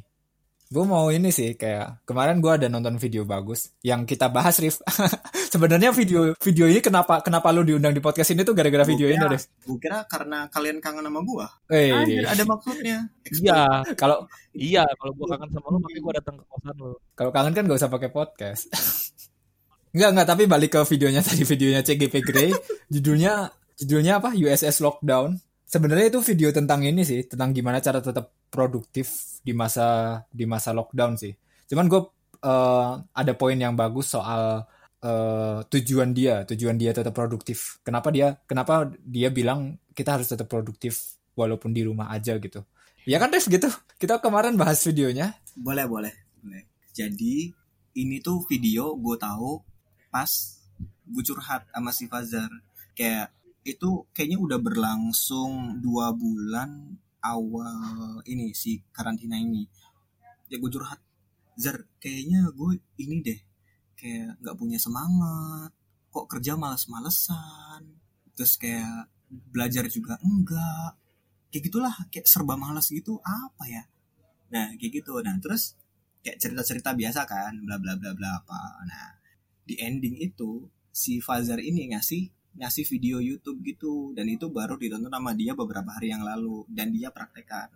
Gue 0.68 0.84
mau 0.84 1.08
ini 1.12 1.32
sih 1.32 1.56
kayak 1.56 2.04
kemarin 2.04 2.44
gue 2.44 2.52
ada 2.52 2.68
nonton 2.68 3.00
video 3.00 3.24
bagus 3.24 3.72
yang 3.84 4.04
kita 4.04 4.28
bahas 4.28 4.60
Rif 4.60 4.84
Sebenarnya 5.48 5.96
video 5.96 6.36
video 6.36 6.66
ini 6.68 6.84
kenapa 6.84 7.24
kenapa 7.24 7.56
lu 7.56 7.64
diundang 7.64 7.96
di 7.96 8.04
podcast 8.04 8.36
ini 8.36 8.44
tuh 8.44 8.52
gara-gara 8.52 8.84
video 8.84 9.08
ini 9.08 9.24
deh. 9.24 9.42
Gue 9.64 9.80
kira 9.80 10.04
karena 10.04 10.52
kalian 10.52 10.84
kangen 10.84 11.08
sama 11.08 11.24
gua. 11.24 11.48
Eh, 11.72 11.96
ada 12.28 12.44
maksudnya. 12.44 13.08
Iya. 13.24 13.88
Kalau 13.96 14.28
iya, 14.52 14.84
kalau 15.00 15.12
gua 15.16 15.40
kangen 15.40 15.50
sama 15.56 15.68
lu 15.72 15.78
makanya 15.80 16.02
gua 16.04 16.14
datang 16.20 16.36
ke 16.36 16.44
kosan 16.52 16.76
lu. 16.76 16.92
Kalau 17.16 17.32
kangen 17.32 17.54
kan 17.56 17.64
gak 17.64 17.80
usah 17.80 17.92
pakai 17.92 18.10
podcast. 18.12 18.68
Enggak, 19.96 20.10
enggak, 20.14 20.28
tapi 20.30 20.44
balik 20.46 20.70
ke 20.78 20.82
videonya 20.94 21.26
tadi 21.26 21.42
videonya 21.42 21.82
CGP 21.82 22.16
Grey, 22.22 22.52
judulnya 22.92 23.50
judulnya 23.82 24.22
apa? 24.22 24.36
USS 24.36 24.84
Lockdown. 24.84 25.34
Sebenarnya 25.66 26.14
itu 26.14 26.20
video 26.22 26.54
tentang 26.54 26.86
ini 26.86 27.02
sih, 27.02 27.26
tentang 27.26 27.50
gimana 27.50 27.82
cara 27.82 27.98
tetap 27.98 28.30
produktif 28.52 29.40
di 29.42 29.58
masa 29.58 30.22
di 30.30 30.46
masa 30.46 30.76
lockdown 30.76 31.18
sih. 31.18 31.34
Cuman 31.66 31.90
gue 31.90 32.02
uh, 32.44 33.00
ada 33.12 33.34
poin 33.34 33.58
yang 33.58 33.74
bagus 33.74 34.14
soal 34.14 34.64
uh, 35.04 35.62
tujuan 35.68 36.14
dia, 36.14 36.46
tujuan 36.48 36.78
dia 36.78 36.94
tetap 36.94 37.14
produktif. 37.14 37.82
Kenapa 37.86 38.10
dia 38.10 38.38
kenapa 38.46 38.90
dia 39.04 39.30
bilang 39.30 39.78
kita 39.94 40.18
harus 40.18 40.30
tetap 40.30 40.50
produktif 40.50 41.18
walaupun 41.38 41.74
di 41.74 41.86
rumah 41.86 42.10
aja 42.14 42.38
gitu. 42.38 42.66
Ya 43.08 43.22
kan 43.22 43.32
Des 43.32 43.46
gitu. 43.48 43.70
Kita 43.98 44.20
kemarin 44.20 44.60
bahas 44.60 44.84
videonya. 44.84 45.38
Boleh, 45.58 45.88
boleh, 45.88 46.14
boleh. 46.44 46.64
Jadi 46.92 47.50
ini 47.98 48.22
tuh 48.22 48.46
video 48.46 48.94
gue 48.94 49.18
tahu 49.18 49.58
pas 50.14 50.30
gue 51.08 51.24
curhat 51.26 51.66
sama 51.74 51.90
si 51.90 52.06
Fazar 52.06 52.52
kayak 52.94 53.34
itu 53.66 54.06
kayaknya 54.14 54.38
udah 54.38 54.60
berlangsung 54.62 55.82
dua 55.82 56.14
bulan 56.14 56.96
awal 57.26 58.22
ini 58.30 58.54
si 58.54 58.80
karantina 58.94 59.36
ini 59.36 59.66
ya 60.48 60.62
gue 60.62 60.72
curhat 60.72 61.02
Zar 61.58 61.84
kayaknya 61.98 62.54
gue 62.54 62.78
ini 63.02 63.18
deh 63.26 63.40
kayak 63.98 64.38
nggak 64.40 64.58
punya 64.58 64.78
semangat 64.78 65.74
kok 66.14 66.26
kerja 66.30 66.54
males-malesan 66.56 67.82
terus 68.38 68.56
kayak 68.62 69.10
belajar 69.28 69.90
juga 69.92 70.16
enggak. 70.24 70.96
Kayak 71.50 71.64
gitulah 71.72 71.96
kayak 72.14 72.28
serba 72.30 72.56
malas 72.56 72.88
gitu 72.94 73.20
apa 73.26 73.64
ya? 73.66 73.84
Nah 74.54 74.78
kayak 74.78 75.04
gitu. 75.04 75.20
Nah 75.20 75.36
terus 75.42 75.76
kayak 76.22 76.38
cerita-cerita 76.38 76.94
biasa 76.94 77.26
kan 77.26 77.58
bla 77.66 77.82
bla 77.82 77.98
bla 77.98 78.14
bla 78.14 78.30
apa. 78.40 78.62
Nah 78.86 79.06
di 79.68 79.76
ending 79.82 80.22
itu 80.22 80.70
si 80.94 81.20
Fazar 81.20 81.60
ini 81.60 81.92
ngasih 81.92 82.30
ngasih 82.58 82.86
video 82.90 83.22
YouTube 83.22 83.62
gitu 83.62 84.18
dan 84.18 84.26
itu 84.26 84.50
baru 84.50 84.82
ditonton 84.82 85.14
sama 85.14 85.38
dia 85.38 85.54
beberapa 85.54 85.94
hari 85.94 86.10
yang 86.10 86.26
lalu 86.26 86.66
dan 86.74 86.90
dia 86.90 87.14
praktekkan. 87.14 87.70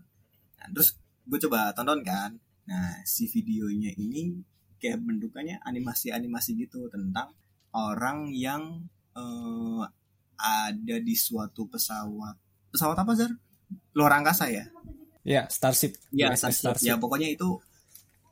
Nah, 0.57 0.67
terus 0.73 0.97
gue 1.25 1.39
coba 1.45 1.73
tonton 1.77 2.01
kan. 2.01 2.33
Nah 2.65 3.01
si 3.05 3.29
videonya 3.29 3.93
ini 3.97 4.50
kayak 4.81 4.99
bentukannya 5.05 5.61
animasi-animasi 5.61 6.57
gitu 6.57 6.89
tentang 6.89 7.29
orang 7.71 8.33
yang 8.33 8.81
uh, 9.13 9.85
ada 10.41 10.97
di 10.97 11.13
suatu 11.13 11.69
pesawat 11.69 12.35
pesawat 12.73 12.97
apa 12.97 13.13
Zar 13.13 13.31
luar 13.93 14.17
angkasa 14.17 14.49
ya 14.49 14.65
ya 15.21 15.45
Starship 15.45 16.01
ya 16.09 16.33
Starship. 16.33 16.81
Starship 16.81 16.87
ya 16.89 16.97
pokoknya 16.97 17.29
itu 17.29 17.61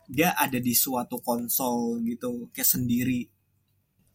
dia 0.10 0.34
ada 0.34 0.58
di 0.58 0.74
suatu 0.74 1.22
konsol 1.22 2.02
gitu 2.02 2.50
kayak 2.50 2.66
sendiri 2.66 3.30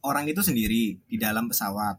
orang 0.05 0.29
itu 0.29 0.41
sendiri 0.45 1.01
di 1.01 1.17
dalam 1.17 1.49
pesawat, 1.49 1.97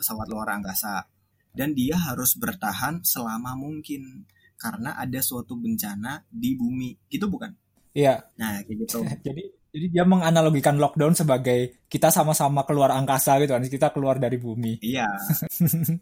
pesawat 0.00 0.26
luar 0.32 0.56
angkasa. 0.56 1.04
Dan 1.52 1.76
dia 1.76 2.00
harus 2.00 2.32
bertahan 2.40 3.04
selama 3.04 3.52
mungkin 3.52 4.24
karena 4.56 4.96
ada 4.96 5.20
suatu 5.20 5.52
bencana 5.60 6.24
di 6.32 6.56
bumi. 6.56 6.96
Gitu 7.12 7.28
bukan? 7.28 7.52
Iya. 7.92 8.24
Nah, 8.40 8.64
kayak 8.64 8.88
gitu. 8.88 9.04
jadi 9.28 9.44
jadi 9.72 9.86
dia 9.88 10.04
menganalogikan 10.04 10.76
lockdown 10.76 11.16
sebagai 11.16 11.82
kita 11.88 12.12
sama-sama 12.12 12.68
keluar 12.68 12.92
angkasa 12.92 13.40
gitu 13.40 13.56
kan. 13.56 13.64
Kita 13.64 13.88
keluar 13.88 14.20
dari 14.20 14.36
bumi. 14.36 14.84
Iya. 14.84 15.08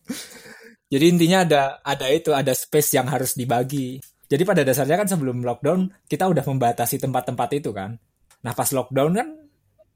jadi 0.92 1.04
intinya 1.06 1.46
ada 1.46 1.62
ada 1.86 2.06
itu, 2.10 2.34
ada 2.34 2.50
space 2.50 2.98
yang 2.98 3.06
harus 3.06 3.38
dibagi. 3.38 4.02
Jadi 4.26 4.42
pada 4.42 4.66
dasarnya 4.66 4.98
kan 4.98 5.08
sebelum 5.10 5.46
lockdown 5.46 5.86
kita 6.10 6.26
udah 6.26 6.42
membatasi 6.42 6.98
tempat-tempat 6.98 7.48
itu 7.62 7.70
kan. 7.70 7.94
Nah, 8.42 8.52
pas 8.58 8.70
lockdown 8.74 9.12
kan 9.14 9.28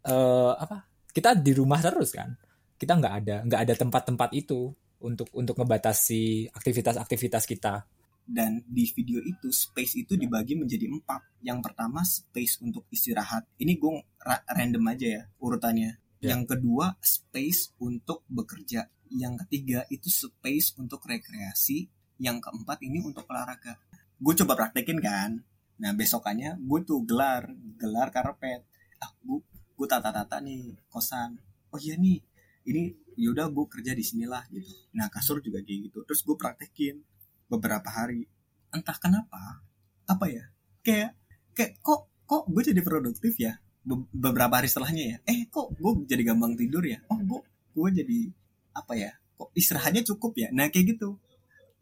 uh, 0.07 0.55
apa? 0.55 0.87
kita 1.15 1.39
di 1.39 1.55
rumah 1.55 1.79
terus 1.79 2.11
kan 2.11 2.35
kita 2.75 2.99
nggak 2.99 3.15
ada 3.23 3.37
nggak 3.47 3.61
ada 3.63 3.75
tempat-tempat 3.79 4.31
itu 4.35 4.75
untuk 5.07 5.31
untuk 5.31 5.55
ngebatasi 5.55 6.51
aktivitas-aktivitas 6.51 7.47
kita 7.47 7.87
dan 8.25 8.65
di 8.65 8.89
video 8.89 9.21
itu 9.21 9.53
space 9.53 10.01
itu 10.01 10.17
dibagi 10.17 10.57
menjadi 10.57 10.89
empat. 10.89 11.45
Yang 11.45 11.61
pertama 11.71 12.01
space 12.03 12.65
untuk 12.65 12.89
istirahat. 12.89 13.45
Ini 13.61 13.77
gue 13.77 13.93
ra 14.25 14.41
random 14.49 14.85
aja 14.89 15.07
ya 15.21 15.23
urutannya. 15.39 16.01
Yeah. 16.25 16.41
yang 16.41 16.49
kedua 16.49 16.97
space 17.05 17.77
untuk 17.85 18.25
bekerja. 18.33 18.89
Yang 19.13 19.45
ketiga 19.45 19.85
itu 19.93 20.09
space 20.09 20.73
untuk 20.81 21.05
rekreasi. 21.05 21.93
Yang 22.17 22.49
keempat 22.49 22.81
ini 22.81 23.05
untuk 23.05 23.29
olahraga. 23.29 23.77
Gue 24.17 24.33
coba 24.33 24.57
praktekin 24.57 25.05
kan? 25.05 25.45
Nah 25.85 25.93
besokannya 25.93 26.57
gue 26.65 26.81
tuh 26.89 27.05
gelar. 27.05 27.45
Gelar 27.77 28.09
karpet. 28.09 28.65
Ah 29.05 29.13
gue 29.21 29.45
gue 29.77 29.87
tata-tata 29.87 30.41
nih 30.41 30.73
kosan. 30.89 31.37
Oh 31.69 31.77
iya 31.77 32.01
nih 32.01 32.25
ini 32.65 32.97
yaudah 33.21 33.53
gue 33.53 33.69
kerja 33.69 33.93
di 33.93 34.01
sinilah 34.01 34.49
gitu. 34.49 34.73
Nah 34.97 35.13
kasur 35.13 35.45
juga 35.45 35.61
kayak 35.61 35.93
gitu. 35.93 35.99
Terus 36.09 36.25
gue 36.25 36.37
praktekin 36.41 37.05
beberapa 37.55 37.89
hari. 37.91 38.27
Entah 38.75 38.99
kenapa 38.99 39.63
apa 40.05 40.27
ya 40.29 40.45
kayak 40.85 41.17
kayak 41.57 41.81
kok 41.81 42.11
kok 42.29 42.45
gue 42.51 42.63
jadi 42.75 42.81
produktif 42.85 43.41
ya 43.41 43.57
Be 43.85 44.01
beberapa 44.17 44.61
hari 44.61 44.69
setelahnya 44.69 45.05
ya? 45.05 45.17
Eh 45.29 45.45
kok 45.53 45.77
gue 45.77 46.09
jadi 46.09 46.33
gampang 46.33 46.57
tidur 46.57 46.81
ya? 46.85 47.05
Oh 47.13 47.21
gue 47.21 47.41
gue 47.77 47.89
jadi 48.01 48.21
apa 48.73 48.93
ya 48.97 49.13
kok 49.37 49.53
istirahatnya 49.53 50.03
cukup 50.09 50.33
ya? 50.41 50.49
Nah 50.57 50.73
kayak 50.73 50.97
gitu. 50.97 51.21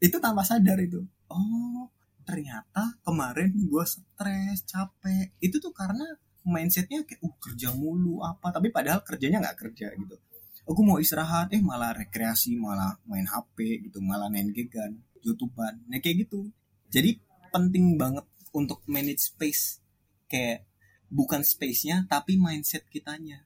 Itu 0.02 0.19
tanpa 0.19 0.43
sadar 0.43 0.83
itu. 0.83 1.07
Oh 1.31 1.87
ternyata 2.26 2.99
kemarin 3.07 3.55
gue 3.55 3.85
stres 3.87 4.67
capek. 4.67 5.31
Itu 5.38 5.62
tuh 5.62 5.71
karena 5.71 6.02
mindsetnya 6.43 7.07
kayak 7.07 7.23
uh 7.23 7.35
kerja 7.38 7.71
mulu 7.71 8.19
apa? 8.26 8.50
Tapi 8.50 8.75
padahal 8.75 9.07
kerjanya 9.07 9.38
nggak 9.38 9.59
kerja 9.62 9.95
gitu. 9.95 10.19
Aku 10.67 10.83
mau 10.83 10.99
istirahat. 10.99 11.55
Eh 11.55 11.62
malah 11.62 11.95
rekreasi 11.95 12.59
malah 12.59 12.99
main 13.07 13.31
HP 13.31 13.87
gitu 13.87 14.02
malah 14.02 14.26
main 14.26 14.50
gegan 14.50 14.99
youtuber 15.23 15.73
nah 15.88 15.99
kayak 16.02 16.29
gitu. 16.29 16.50
Jadi 16.93 17.17
penting 17.49 17.97
banget 17.97 18.26
untuk 18.52 18.85
manage 18.85 19.33
space. 19.33 19.81
Kayak 20.29 20.69
bukan 21.09 21.41
space-nya 21.45 22.05
tapi 22.09 22.37
mindset 22.37 22.85
kitanya. 22.88 23.45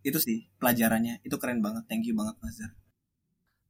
Itu 0.00 0.16
sih 0.22 0.48
pelajarannya. 0.56 1.20
Itu 1.26 1.36
keren 1.36 1.60
banget. 1.60 1.84
Thank 1.90 2.08
you 2.08 2.16
banget 2.16 2.36
Mazhar. 2.40 2.72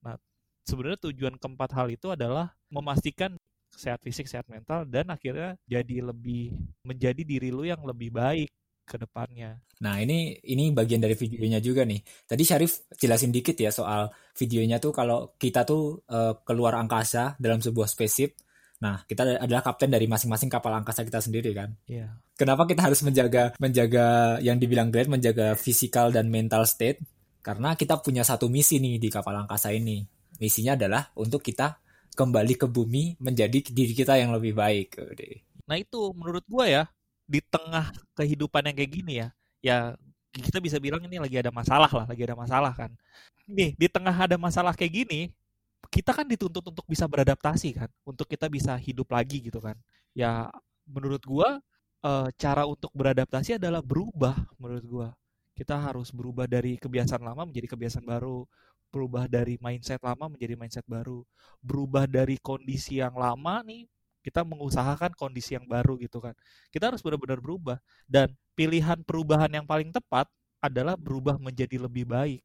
Nah 0.04 0.16
sebenarnya 0.62 1.00
tujuan 1.10 1.34
keempat 1.36 1.70
hal 1.74 1.90
itu 1.90 2.12
adalah 2.14 2.54
memastikan 2.70 3.34
sehat 3.76 4.00
fisik, 4.00 4.24
sehat 4.24 4.48
mental, 4.48 4.88
dan 4.88 5.12
akhirnya 5.12 5.58
jadi 5.68 6.00
lebih 6.00 6.56
menjadi 6.80 7.20
diri 7.20 7.52
lu 7.52 7.68
yang 7.68 7.84
lebih 7.84 8.08
baik 8.08 8.48
ke 8.86 8.96
depannya. 8.96 9.58
Nah, 9.82 10.00
ini 10.00 10.38
ini 10.46 10.70
bagian 10.72 11.02
dari 11.02 11.18
videonya 11.18 11.60
juga 11.60 11.84
nih. 11.84 12.00
Tadi 12.24 12.42
Syarif 12.46 12.86
jelasin 12.96 13.34
dikit 13.34 13.58
ya 13.58 13.74
soal 13.74 14.08
videonya 14.38 14.78
tuh 14.78 14.94
kalau 14.94 15.34
kita 15.36 15.66
tuh 15.66 16.00
uh, 16.08 16.38
keluar 16.46 16.78
angkasa 16.78 17.34
dalam 17.36 17.58
sebuah 17.60 17.90
spaceship. 17.90 18.38
Nah, 18.80 19.04
kita 19.04 19.42
adalah 19.42 19.64
kapten 19.64 19.90
dari 19.90 20.06
masing-masing 20.06 20.48
kapal 20.48 20.72
angkasa 20.72 21.02
kita 21.02 21.20
sendiri 21.20 21.52
kan. 21.52 21.74
Iya. 21.90 22.08
Yeah. 22.08 22.10
Kenapa 22.36 22.68
kita 22.68 22.86
harus 22.86 23.00
menjaga 23.02 23.56
menjaga 23.56 24.36
yang 24.44 24.60
dibilang 24.60 24.92
Grant 24.92 25.08
menjaga 25.08 25.56
physical 25.56 26.12
dan 26.12 26.28
mental 26.28 26.68
state? 26.68 27.00
Karena 27.40 27.72
kita 27.74 28.00
punya 28.00 28.22
satu 28.22 28.48
misi 28.52 28.78
nih 28.80 29.00
di 29.00 29.08
kapal 29.08 29.34
angkasa 29.36 29.72
ini. 29.72 30.04
Misinya 30.36 30.76
adalah 30.76 31.08
untuk 31.16 31.40
kita 31.40 31.80
kembali 32.16 32.54
ke 32.56 32.66
bumi 32.68 33.20
menjadi 33.20 33.60
diri 33.72 33.92
kita 33.92 34.20
yang 34.20 34.32
lebih 34.32 34.56
baik. 34.56 35.00
Nah, 35.68 35.76
itu 35.76 36.12
menurut 36.16 36.44
gua 36.48 36.64
ya, 36.68 36.82
di 37.26 37.42
tengah 37.42 37.90
kehidupan 38.14 38.70
yang 38.70 38.76
kayak 38.78 38.92
gini 38.94 39.12
ya, 39.20 39.28
ya 39.60 39.76
kita 40.30 40.58
bisa 40.62 40.76
bilang 40.78 41.02
ini 41.04 41.18
lagi 41.18 41.36
ada 41.36 41.50
masalah 41.50 41.90
lah, 41.90 42.06
lagi 42.06 42.22
ada 42.22 42.36
masalah 42.38 42.72
kan. 42.72 42.90
Nih, 43.50 43.74
di 43.74 43.86
tengah 43.90 44.14
ada 44.14 44.36
masalah 44.38 44.72
kayak 44.74 45.06
gini, 45.06 45.20
kita 45.90 46.14
kan 46.14 46.26
dituntut 46.26 46.64
untuk 46.66 46.86
bisa 46.86 47.06
beradaptasi 47.06 47.70
kan, 47.76 47.90
untuk 48.06 48.26
kita 48.30 48.46
bisa 48.50 48.74
hidup 48.78 49.10
lagi 49.10 49.42
gitu 49.42 49.58
kan. 49.62 49.76
Ya 50.16 50.50
menurut 50.86 51.22
gua 51.26 51.58
e, 52.02 52.10
cara 52.38 52.64
untuk 52.66 52.90
beradaptasi 52.94 53.58
adalah 53.58 53.82
berubah 53.82 54.36
menurut 54.60 54.84
gua. 54.86 55.08
Kita 55.56 55.78
harus 55.80 56.12
berubah 56.12 56.44
dari 56.44 56.76
kebiasaan 56.76 57.24
lama 57.24 57.48
menjadi 57.48 57.72
kebiasaan 57.72 58.04
baru, 58.04 58.44
berubah 58.92 59.24
dari 59.26 59.56
mindset 59.58 60.00
lama 60.04 60.28
menjadi 60.28 60.54
mindset 60.58 60.84
baru, 60.84 61.24
berubah 61.64 62.04
dari 62.04 62.36
kondisi 62.40 63.00
yang 63.00 63.16
lama 63.16 63.64
nih 63.64 63.88
kita 64.26 64.42
mengusahakan 64.42 65.14
kondisi 65.14 65.54
yang 65.54 65.62
baru 65.70 65.94
gitu 66.02 66.18
kan. 66.18 66.34
Kita 66.74 66.90
harus 66.90 66.98
benar-benar 66.98 67.38
berubah 67.38 67.78
dan 68.10 68.34
pilihan 68.58 68.98
perubahan 69.06 69.46
yang 69.54 69.62
paling 69.62 69.94
tepat 69.94 70.26
adalah 70.58 70.98
berubah 70.98 71.38
menjadi 71.38 71.78
lebih 71.78 72.10
baik. 72.10 72.42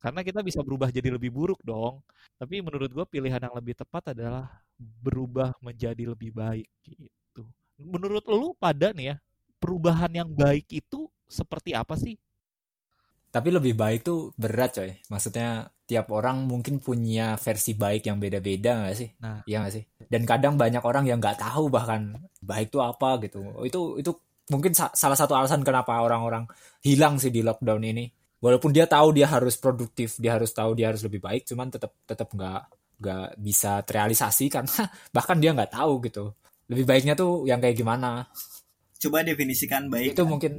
Karena 0.00 0.24
kita 0.24 0.40
bisa 0.40 0.64
berubah 0.64 0.88
jadi 0.88 1.12
lebih 1.12 1.28
buruk 1.28 1.60
dong. 1.60 2.00
Tapi 2.40 2.64
menurut 2.64 2.88
gue 2.88 3.04
pilihan 3.04 3.44
yang 3.44 3.52
lebih 3.52 3.76
tepat 3.76 4.16
adalah 4.16 4.48
berubah 4.80 5.52
menjadi 5.60 6.16
lebih 6.16 6.32
baik 6.32 6.70
gitu. 6.80 7.44
Menurut 7.76 8.24
lu 8.24 8.56
pada 8.56 8.96
nih 8.96 9.12
ya, 9.12 9.16
perubahan 9.60 10.08
yang 10.24 10.30
baik 10.32 10.64
itu 10.72 11.12
seperti 11.28 11.76
apa 11.76 11.98
sih? 12.00 12.16
tapi 13.28 13.48
lebih 13.52 13.76
baik 13.76 14.00
tuh 14.04 14.32
berat 14.40 14.72
coy 14.72 14.90
maksudnya 15.12 15.68
tiap 15.88 16.12
orang 16.12 16.44
mungkin 16.44 16.84
punya 16.84 17.40
versi 17.40 17.72
baik 17.72 18.12
yang 18.12 18.20
beda-beda 18.20 18.84
gak 18.84 18.96
sih? 19.00 19.08
Nah. 19.24 19.40
Iya 19.48 19.64
gak 19.64 19.72
sih? 19.72 19.84
Dan 20.04 20.28
kadang 20.28 20.60
banyak 20.60 20.84
orang 20.84 21.08
yang 21.08 21.16
nggak 21.16 21.40
tahu 21.40 21.72
bahkan 21.72 22.12
baik 22.44 22.68
tuh 22.68 22.84
apa 22.84 23.16
gitu. 23.24 23.40
Itu 23.64 23.96
itu 23.96 24.12
mungkin 24.52 24.76
sa 24.76 24.92
salah 24.92 25.16
satu 25.16 25.32
alasan 25.32 25.64
kenapa 25.64 25.96
orang-orang 26.04 26.44
hilang 26.84 27.16
sih 27.16 27.32
di 27.32 27.40
lockdown 27.40 27.80
ini. 27.88 28.04
Walaupun 28.38 28.70
dia 28.70 28.84
tahu 28.84 29.16
dia 29.16 29.32
harus 29.32 29.56
produktif 29.56 30.20
dia 30.20 30.36
harus 30.36 30.52
tahu 30.52 30.76
dia 30.76 30.92
harus 30.92 31.00
lebih 31.02 31.24
baik 31.24 31.48
cuman 31.48 31.72
tetap 31.72 31.96
tetap 32.04 32.28
nggak 32.30 32.62
nggak 33.00 33.28
bisa 33.40 33.82
terrealisasi 33.82 34.46
karena 34.52 34.86
bahkan 35.16 35.40
dia 35.40 35.56
nggak 35.56 35.72
tahu 35.72 36.04
gitu. 36.04 36.36
Lebih 36.68 36.84
baiknya 36.84 37.16
tuh 37.16 37.48
yang 37.48 37.64
kayak 37.64 37.80
gimana 37.80 38.28
coba 38.98 39.22
definisikan 39.22 39.86
baik 39.86 40.18
itu 40.18 40.22
kan? 40.26 40.28
mungkin 40.28 40.52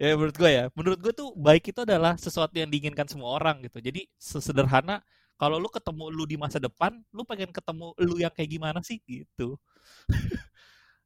ya 0.00 0.16
menurut 0.16 0.36
gue 0.36 0.50
ya. 0.50 0.64
Menurut 0.72 0.98
gue 1.04 1.12
tuh 1.12 1.28
baik 1.36 1.64
itu 1.76 1.80
adalah 1.84 2.16
sesuatu 2.16 2.56
yang 2.56 2.72
diinginkan 2.72 3.04
semua 3.04 3.36
orang 3.36 3.60
gitu. 3.60 3.78
Jadi 3.84 4.08
sesederhana 4.16 5.04
kalau 5.36 5.60
lu 5.60 5.68
ketemu 5.68 6.08
lu 6.08 6.24
di 6.24 6.36
masa 6.40 6.56
depan 6.56 6.96
lu 7.12 7.22
pengen 7.28 7.52
ketemu 7.52 7.92
lu 8.00 8.16
yang 8.16 8.32
kayak 8.32 8.50
gimana 8.50 8.80
sih? 8.80 8.98
Gitu. 9.04 9.60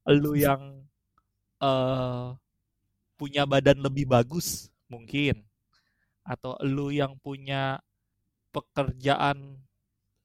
Lu 0.06 0.38
yang 0.38 0.86
uh, 1.58 2.38
punya 3.18 3.42
badan 3.42 3.82
lebih 3.82 4.06
bagus 4.06 4.70
mungkin. 4.86 5.42
Atau 6.22 6.54
lu 6.62 6.94
yang 6.94 7.18
punya 7.18 7.82
pekerjaan 8.54 9.58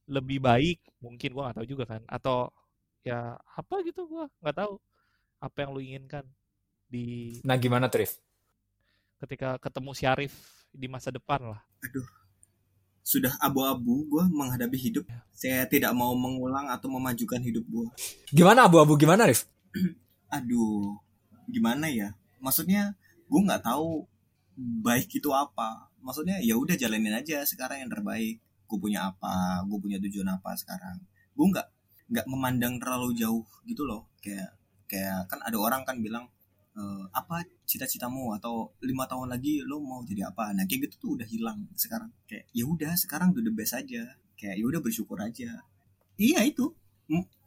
lebih 0.05 0.37
baik 0.37 0.77
mungkin. 1.01 1.33
Gua 1.33 1.49
nggak 1.49 1.65
tahu 1.65 1.67
juga 1.73 1.97
kan. 1.97 2.05
Atau 2.05 2.53
ya 3.01 3.41
apa 3.57 3.81
gitu 3.81 4.05
gua? 4.05 4.29
Nggak 4.45 4.57
tahu. 4.61 4.73
Apa 5.41 5.57
yang 5.65 5.69
lu 5.73 5.81
inginkan 5.81 6.29
di 6.91 7.39
Nah, 7.47 7.55
gimana 7.55 7.87
Trif? 7.87 8.19
Ketika 9.23 9.55
ketemu 9.63 9.95
Syarif 9.95 10.33
di 10.75 10.91
masa 10.91 11.07
depan 11.07 11.39
lah. 11.55 11.61
Aduh. 11.87 12.07
Sudah 13.01 13.33
abu-abu 13.39 14.05
gue 14.11 14.23
menghadapi 14.27 14.77
hidup. 14.77 15.07
Ya. 15.07 15.19
Saya 15.31 15.61
tidak 15.71 15.95
mau 15.95 16.11
mengulang 16.13 16.67
atau 16.67 16.91
memajukan 16.91 17.39
hidup 17.39 17.63
gue. 17.65 17.87
Gimana 18.29 18.67
abu-abu 18.67 18.99
gimana, 18.99 19.25
Rif? 19.25 19.47
Aduh. 20.37 20.99
Gimana 21.47 21.87
ya? 21.87 22.11
Maksudnya 22.43 22.93
gue 23.31 23.41
nggak 23.41 23.63
tahu 23.63 24.05
baik 24.83 25.07
itu 25.15 25.31
apa. 25.31 25.87
Maksudnya 26.01 26.41
ya 26.43 26.57
udah 26.59 26.75
jalanin 26.75 27.15
aja 27.15 27.41
sekarang 27.47 27.87
yang 27.87 27.91
terbaik. 27.91 28.43
Gue 28.67 28.77
punya 28.79 29.11
apa? 29.11 29.63
Gue 29.65 29.79
punya 29.79 29.97
tujuan 30.01 30.27
apa 30.27 30.53
sekarang? 30.59 31.01
Gue 31.33 31.47
nggak 31.51 31.67
nggak 32.11 32.25
memandang 32.27 32.75
terlalu 32.77 33.15
jauh 33.17 33.45
gitu 33.65 33.87
loh. 33.87 34.11
Kayak 34.19 34.55
kayak 34.91 35.31
kan 35.31 35.39
ada 35.41 35.57
orang 35.57 35.87
kan 35.87 35.99
bilang 36.03 36.27
uh, 36.77 37.05
apa 37.11 37.43
cita-citamu 37.67 38.35
atau 38.35 38.75
lima 38.83 39.07
tahun 39.07 39.31
lagi 39.31 39.63
lo 39.63 39.79
mau 39.83 40.03
jadi 40.03 40.31
apa? 40.31 40.51
Nah 40.55 40.67
kayak 40.67 40.91
gitu 40.91 40.95
tuh 40.99 41.09
udah 41.19 41.27
hilang 41.27 41.67
sekarang. 41.75 42.11
Kayak 42.27 42.45
ya 42.51 42.63
udah 42.67 42.93
sekarang 42.95 43.35
udah 43.35 43.43
the 43.43 43.53
best 43.53 43.75
aja. 43.75 44.03
Kayak 44.35 44.55
ya 44.59 44.65
udah 44.67 44.79
bersyukur 44.83 45.17
aja. 45.19 45.51
Iya 46.19 46.39
itu. 46.47 46.71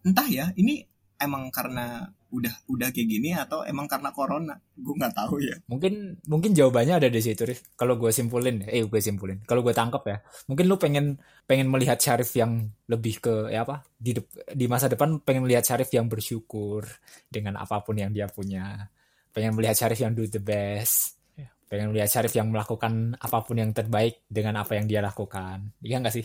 Entah 0.05 0.29
ya 0.29 0.53
ini 0.61 0.85
emang 1.21 1.49
karena 1.49 2.05
udah 2.35 2.67
udah 2.67 2.91
kayak 2.91 3.09
gini 3.09 3.31
atau 3.31 3.63
emang 3.63 3.87
karena 3.87 4.11
corona? 4.11 4.59
Gue 4.75 4.95
nggak 4.99 5.15
tahu 5.15 5.39
ya. 5.39 5.55
Mungkin 5.71 6.19
mungkin 6.27 6.51
jawabannya 6.51 6.99
ada 6.99 7.09
di 7.09 7.21
situ 7.23 7.47
Rif. 7.47 7.63
Kalau 7.79 7.95
gue 7.95 8.11
simpulin 8.11 8.67
eh 8.67 8.83
gue 8.83 9.01
simpulin. 9.01 9.39
Kalau 9.47 9.63
gue 9.63 9.71
tangkap 9.71 10.03
ya 10.05 10.19
mungkin 10.51 10.67
lu 10.67 10.77
pengen 10.77 11.23
pengen 11.47 11.71
melihat 11.71 11.97
Syarif 12.03 12.35
yang 12.35 12.69
lebih 12.91 13.23
ke 13.23 13.35
ya 13.55 13.63
apa 13.63 13.87
di 13.95 14.13
di 14.53 14.67
masa 14.67 14.91
depan 14.91 15.23
pengen 15.23 15.47
melihat 15.47 15.63
Syarif 15.63 15.89
yang 15.95 16.11
bersyukur 16.11 16.85
dengan 17.31 17.57
apa 17.57 17.81
pun 17.87 17.95
yang 17.95 18.11
dia 18.11 18.27
punya 18.27 18.91
pengen 19.35 19.59
melihat 19.59 19.75
Syarif 19.75 19.99
yang 19.99 20.15
do 20.15 20.23
the 20.25 20.39
best. 20.39 21.19
Yeah. 21.35 21.51
pengen 21.67 21.91
melihat 21.91 22.07
Syarif 22.07 22.33
yang 22.39 22.55
melakukan 22.55 23.19
apa 23.19 23.43
pun 23.43 23.59
yang 23.59 23.75
terbaik 23.75 24.23
dengan 24.31 24.63
apa 24.63 24.79
yang 24.79 24.87
dia 24.87 25.03
lakukan. 25.03 25.75
Iya 25.83 25.99
nggak 25.99 26.15
sih? 26.15 26.25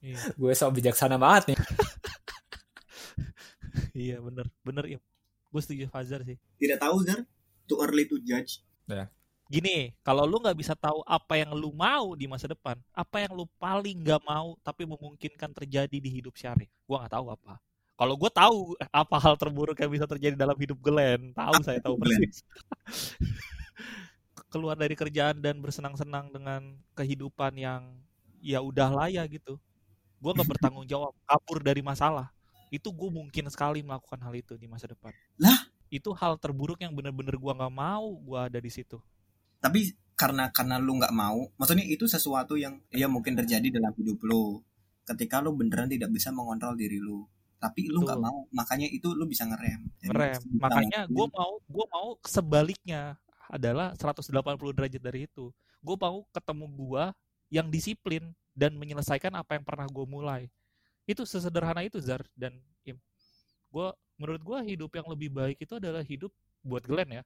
Yeah. 0.00 0.18
gue 0.40 0.52
sok 0.56 0.80
bijaksana 0.80 1.20
banget 1.20 1.54
nih. 1.54 1.58
Iya 3.92 4.24
bener. 4.24 4.48
Bener 4.64 4.84
ya 4.88 4.98
gue 5.52 5.60
setuju 5.60 5.84
Fazar 5.92 6.24
sih. 6.24 6.40
Tidak 6.56 6.80
tahu 6.80 7.04
Zar. 7.04 7.20
Too 7.68 7.76
early 7.84 8.08
to 8.08 8.16
judge. 8.24 8.64
Yeah. 8.88 9.08
gini 9.52 9.92
kalau 10.00 10.24
lu 10.24 10.40
nggak 10.40 10.56
bisa 10.56 10.72
tahu 10.72 11.04
apa 11.04 11.36
yang 11.36 11.52
lu 11.52 11.76
mau 11.76 12.16
di 12.16 12.24
masa 12.24 12.48
depan 12.48 12.72
apa 12.96 13.20
yang 13.20 13.36
lu 13.36 13.44
paling 13.60 14.00
nggak 14.00 14.24
mau 14.24 14.56
tapi 14.64 14.88
memungkinkan 14.88 15.52
terjadi 15.52 15.92
di 15.92 16.08
hidup 16.08 16.32
Syarif 16.40 16.72
gue 16.72 16.96
nggak 16.96 17.12
tahu 17.12 17.28
apa 17.28 17.60
kalau 17.92 18.14
gue 18.16 18.30
tahu 18.32 18.58
apa 18.88 19.16
hal 19.20 19.34
terburuk 19.36 19.76
yang 19.76 19.92
bisa 19.92 20.08
terjadi 20.08 20.34
dalam 20.34 20.56
hidup 20.56 20.78
Glenn, 20.80 21.36
tahu 21.36 21.54
saya 21.60 21.78
tahu 21.78 22.00
persis. 22.00 22.40
Keluar 24.52 24.76
dari 24.76 24.96
kerjaan 24.96 25.40
dan 25.40 25.60
bersenang-senang 25.60 26.32
dengan 26.32 26.76
kehidupan 26.96 27.56
yang 27.56 27.88
ya 28.40 28.64
udah 28.64 28.88
lah 28.92 29.08
ya 29.12 29.24
gitu. 29.28 29.60
Gue 30.18 30.32
nggak 30.32 30.48
bertanggung 30.56 30.88
jawab, 30.88 31.12
kabur 31.28 31.60
dari 31.60 31.84
masalah. 31.84 32.32
Itu 32.72 32.92
gue 32.96 33.12
mungkin 33.12 33.52
sekali 33.52 33.84
melakukan 33.84 34.20
hal 34.24 34.32
itu 34.32 34.56
di 34.56 34.64
masa 34.64 34.88
depan. 34.88 35.12
Lah? 35.36 35.68
Itu 35.92 36.16
hal 36.16 36.40
terburuk 36.40 36.80
yang 36.80 36.96
bener-bener 36.96 37.36
gue 37.36 37.52
nggak 37.52 37.74
mau 37.76 38.16
gue 38.16 38.40
ada 38.40 38.56
di 38.56 38.72
situ. 38.72 38.96
Tapi 39.60 39.92
karena 40.16 40.48
karena 40.48 40.80
lu 40.80 40.96
nggak 40.96 41.12
mau, 41.12 41.52
maksudnya 41.60 41.84
itu 41.84 42.08
sesuatu 42.08 42.56
yang 42.56 42.80
ya 42.88 43.04
mungkin 43.04 43.36
terjadi 43.36 43.68
dalam 43.68 43.92
hidup 43.92 44.16
lu. 44.24 44.64
Ketika 45.04 45.44
lu 45.44 45.52
beneran 45.52 45.92
tidak 45.92 46.08
bisa 46.08 46.32
mengontrol 46.32 46.72
diri 46.72 46.96
lu 46.96 47.28
tapi 47.62 47.86
lu 47.86 48.02
nggak 48.02 48.18
mau 48.18 48.42
makanya 48.50 48.90
itu 48.90 49.14
lu 49.14 49.22
bisa 49.22 49.46
ngerem. 49.46 49.86
Ngerem. 50.02 50.40
makanya 50.58 51.06
gue 51.06 51.26
mau 51.30 51.62
gue 51.62 51.86
mau 51.86 52.18
sebaliknya 52.26 53.14
adalah 53.46 53.94
180 53.94 54.34
derajat 54.74 54.98
dari 54.98 55.30
itu. 55.30 55.54
Gue 55.78 55.94
mau 55.94 56.26
ketemu 56.34 56.66
gue 56.66 57.04
yang 57.54 57.70
disiplin 57.70 58.34
dan 58.50 58.74
menyelesaikan 58.74 59.30
apa 59.38 59.54
yang 59.54 59.62
pernah 59.62 59.86
gue 59.86 60.06
mulai. 60.10 60.50
Itu 61.06 61.22
sesederhana 61.22 61.86
itu 61.86 62.02
Zar 62.02 62.26
dan 62.34 62.58
Im. 62.82 62.98
Gue 63.70 63.94
menurut 64.18 64.42
gue 64.42 64.58
hidup 64.74 64.90
yang 64.98 65.06
lebih 65.06 65.30
baik 65.30 65.62
itu 65.62 65.78
adalah 65.78 66.02
hidup 66.02 66.34
buat 66.66 66.82
Glenn 66.82 67.22
ya 67.22 67.24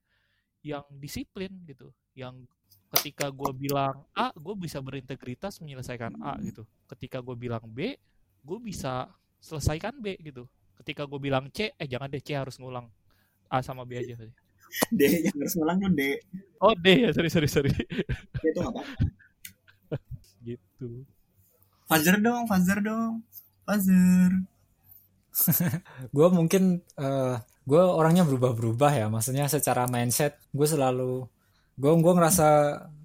yang 0.61 0.85
disiplin 1.01 1.49
gitu. 1.65 1.89
Yang 2.13 2.45
ketika 2.93 3.33
gue 3.33 3.51
bilang 3.57 4.05
A 4.13 4.37
gue 4.37 4.53
bisa 4.53 4.85
berintegritas 4.85 5.65
menyelesaikan 5.65 6.13
A 6.21 6.37
gitu. 6.45 6.69
Ketika 6.93 7.25
gue 7.25 7.33
bilang 7.33 7.65
B 7.65 7.97
gue 8.45 8.59
bisa 8.61 9.09
selesaikan 9.41 9.99
B 10.01 10.19
gitu. 10.21 10.49
Ketika 10.83 11.09
gue 11.09 11.21
bilang 11.21 11.49
C 11.53 11.73
eh 11.75 11.89
jangan 11.89 12.11
deh 12.13 12.21
C 12.21 12.37
harus 12.37 12.57
ngulang. 12.61 12.89
A 13.47 13.63
sama 13.63 13.87
B 13.87 13.95
aja 13.95 14.19
D 14.91 15.01
yang 15.31 15.37
harus 15.39 15.55
ngulang 15.55 15.77
tuh 15.79 15.93
D. 15.95 16.01
Oh 16.61 16.75
D 16.75 16.87
ya 17.07 17.11
sorry 17.15 17.31
sorry 17.31 17.49
sorry. 17.49 17.73
D 17.73 18.47
itu 18.51 18.61
apa? 18.63 18.83
Gitu. 20.47 21.03
Fazer 21.91 22.23
dong 22.23 22.47
Fazer 22.47 22.79
dong. 22.83 23.23
Fazer. 23.67 24.31
Gue 26.17 26.29
mungkin 26.33 26.81
uh, 26.97 27.05
eh, 27.05 27.37
gue 27.67 27.83
orangnya 27.83 28.23
berubah-berubah 28.25 28.91
ya. 28.95 29.07
Maksudnya 29.11 29.51
secara 29.51 29.91
mindset 29.91 30.39
gue 30.55 30.65
selalu 30.65 31.27
gue 31.77 31.93
gue 31.93 32.13
ngerasa 32.15 32.49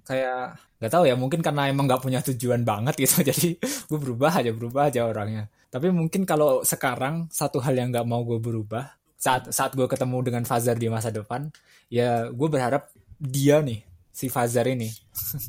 kayak 0.08 0.56
nggak 0.82 0.90
tahu 0.90 1.06
ya 1.06 1.14
mungkin 1.14 1.38
karena 1.38 1.70
emang 1.70 1.86
nggak 1.86 2.02
punya 2.02 2.18
tujuan 2.26 2.66
banget 2.66 2.98
gitu 2.98 3.22
jadi 3.30 3.54
gue 3.62 3.98
berubah 4.02 4.42
aja 4.42 4.50
berubah 4.50 4.90
aja 4.90 5.06
orangnya 5.06 5.46
tapi 5.70 5.94
mungkin 5.94 6.26
kalau 6.26 6.66
sekarang 6.66 7.30
satu 7.30 7.62
hal 7.62 7.78
yang 7.78 7.94
nggak 7.94 8.02
mau 8.02 8.26
gue 8.26 8.42
berubah 8.42 8.98
saat 9.22 9.54
saat 9.54 9.78
gue 9.78 9.86
ketemu 9.86 10.18
dengan 10.26 10.42
Fazar 10.42 10.74
di 10.74 10.90
masa 10.90 11.14
depan, 11.14 11.46
ya 11.86 12.26
gue 12.26 12.48
berharap 12.50 12.90
dia 13.22 13.62
nih 13.62 13.78
si 14.10 14.26
Fazar 14.26 14.66
ini 14.66 14.90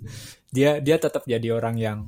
dia 0.55 0.77
dia 0.77 1.01
tetap 1.01 1.25
jadi 1.25 1.57
orang 1.57 1.81
yang 1.81 1.99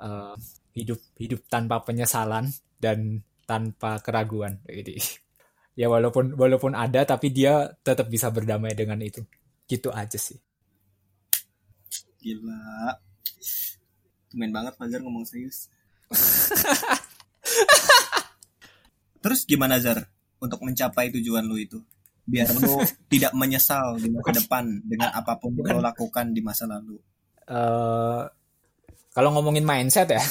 uh, 0.00 0.32
hidup 0.72 0.96
hidup 1.20 1.44
tanpa 1.52 1.84
penyesalan 1.84 2.48
dan 2.80 3.20
tanpa 3.44 4.00
keraguan. 4.00 4.64
Jadi 4.64 4.96
ya 5.80 5.92
walaupun 5.92 6.32
walaupun 6.32 6.72
ada 6.72 7.04
tapi 7.04 7.36
dia 7.36 7.68
tetap 7.84 8.08
bisa 8.08 8.32
berdamai 8.32 8.72
dengan 8.72 8.96
itu. 9.04 9.20
Gitu 9.68 9.92
aja 9.92 10.16
sih. 10.16 10.40
Gila. 12.18 12.98
Tumen 14.28 14.50
banget 14.52 14.74
Fajar 14.76 15.00
ngomong 15.00 15.24
serius. 15.24 15.70
Terus 19.22 19.44
gimana 19.46 19.78
Zar 19.82 20.06
untuk 20.38 20.62
mencapai 20.62 21.10
tujuan 21.14 21.46
lu 21.46 21.58
itu? 21.58 21.78
Biar 22.28 22.50
lu 22.54 22.82
tidak 23.12 23.32
menyesal 23.34 23.98
di 23.98 24.10
masa 24.12 24.44
depan 24.44 24.64
dengan 24.84 25.10
apa 25.14 25.38
pun 25.40 25.54
yang 25.58 25.80
lo 25.80 25.82
lakukan 25.82 26.30
di 26.34 26.40
masa 26.44 26.68
lalu. 26.68 26.98
Uh, 27.48 28.28
kalau 29.16 29.32
ngomongin 29.32 29.64
mindset 29.64 30.12
ya, 30.12 30.22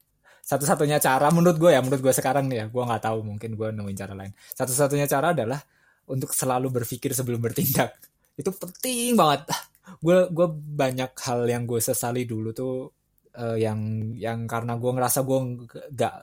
satu-satunya 0.50 1.00
cara 1.00 1.32
menurut 1.32 1.56
gue 1.56 1.72
ya, 1.72 1.80
menurut 1.80 2.04
gue 2.04 2.14
sekarang 2.14 2.46
nih 2.46 2.62
ya, 2.62 2.66
gue 2.68 2.82
nggak 2.84 3.02
tahu 3.02 3.24
mungkin 3.24 3.56
gue 3.56 3.68
nemuin 3.72 3.96
cara 3.96 4.14
lain. 4.14 4.32
Satu-satunya 4.54 5.08
cara 5.08 5.32
adalah 5.32 5.58
untuk 6.06 6.30
selalu 6.30 6.70
berpikir 6.70 7.10
sebelum 7.16 7.42
bertindak. 7.42 7.96
Itu 8.36 8.52
penting 8.52 9.16
banget. 9.16 9.48
Gue 10.02 10.26
gue 10.30 10.48
banyak 10.50 11.12
hal 11.14 11.46
yang 11.46 11.64
gue 11.64 11.78
sesali 11.78 12.26
dulu 12.26 12.50
tuh 12.50 12.90
uh, 13.38 13.56
yang 13.56 14.12
yang 14.16 14.44
karena 14.50 14.74
gue 14.74 14.90
ngerasa 14.90 15.22
gue 15.22 15.38
nggak 15.94 16.14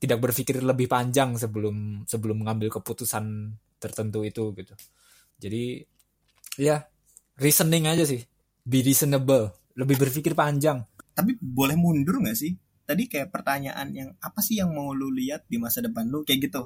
tidak 0.00 0.18
berpikir 0.20 0.64
lebih 0.64 0.88
panjang 0.88 1.36
sebelum 1.36 2.08
sebelum 2.08 2.44
mengambil 2.44 2.72
keputusan 2.80 3.54
tertentu 3.76 4.24
itu 4.24 4.52
gitu. 4.56 4.74
Jadi 5.36 5.84
ya 6.60 6.84
reasoning 7.40 7.88
aja 7.88 8.04
sih. 8.04 8.20
Be 8.66 8.82
reasonable. 8.82 9.54
lebih 9.76 10.08
berpikir 10.08 10.32
panjang. 10.32 10.80
Tapi 11.12 11.36
boleh 11.36 11.76
mundur 11.76 12.16
nggak 12.24 12.32
sih? 12.32 12.56
Tadi 12.88 13.12
kayak 13.12 13.28
pertanyaan 13.28 13.92
yang 13.92 14.08
apa 14.24 14.40
sih 14.40 14.56
yang 14.56 14.72
mau 14.72 14.96
lu 14.96 15.12
lihat 15.12 15.44
di 15.44 15.60
masa 15.60 15.84
depan 15.84 16.08
lu? 16.08 16.24
Kayak 16.24 16.48
gitu. 16.48 16.64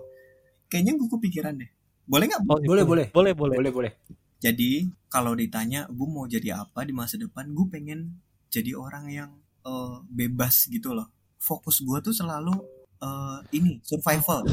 Kayaknya 0.71 0.93
gue 0.95 1.09
kepikiran 1.19 1.55
deh. 1.59 1.71
Boleh 2.07 2.31
nggak 2.31 2.43
oh, 2.47 2.63
boleh. 2.63 2.87
boleh. 2.87 3.07
Boleh 3.11 3.33
boleh. 3.35 3.57
Boleh 3.59 3.73
boleh 3.75 3.93
jadi 4.41 4.89
kalau 5.13 5.37
ditanya 5.37 5.85
gue 5.93 6.09
mau 6.09 6.25
jadi 6.25 6.65
apa 6.65 6.89
di 6.89 6.97
masa 6.97 7.21
depan? 7.21 7.53
Gue 7.53 7.69
pengen 7.69 8.17
jadi 8.49 8.73
orang 8.73 9.05
yang 9.13 9.31
uh, 9.69 10.01
bebas 10.09 10.65
gitu 10.73 10.97
loh. 10.97 11.13
Fokus 11.37 11.85
gue 11.85 12.01
tuh 12.01 12.17
selalu 12.17 12.57
uh, 13.05 13.45
ini 13.53 13.85
survival. 13.85 14.49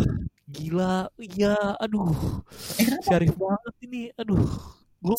Gila 0.51 1.07
iya 1.23 1.55
aduh. 1.79 2.11
Eh, 2.83 2.99
syarif 3.07 3.31
banget 3.39 3.73
ini 3.87 4.11
aduh. 4.19 4.43
Gue 4.99 5.15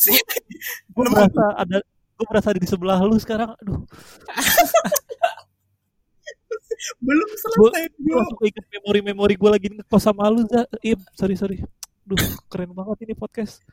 gue 0.93 1.05
merasa 1.09 1.43
ada 1.57 1.81
gue 1.89 2.25
merasa 2.29 2.53
di 2.53 2.69
sebelah 2.69 3.01
lu 3.01 3.17
sekarang 3.17 3.49
aduh. 3.57 3.81
Belum 7.01 7.29
selesai 7.33 7.89
gue 7.97 8.13
langsung 8.13 8.45
inget 8.45 8.65
memori-memori 8.69 9.33
gue 9.33 9.49
lagi 9.49 9.67
ngekos 9.73 10.03
sama 10.05 10.29
lu 10.29 10.45
za. 10.45 10.61
Sorry 11.17 11.33
sorry. 11.33 11.57
Duh 12.05 12.21
keren 12.53 12.73
banget 12.73 13.09
ini 13.09 13.13
podcast 13.17 13.65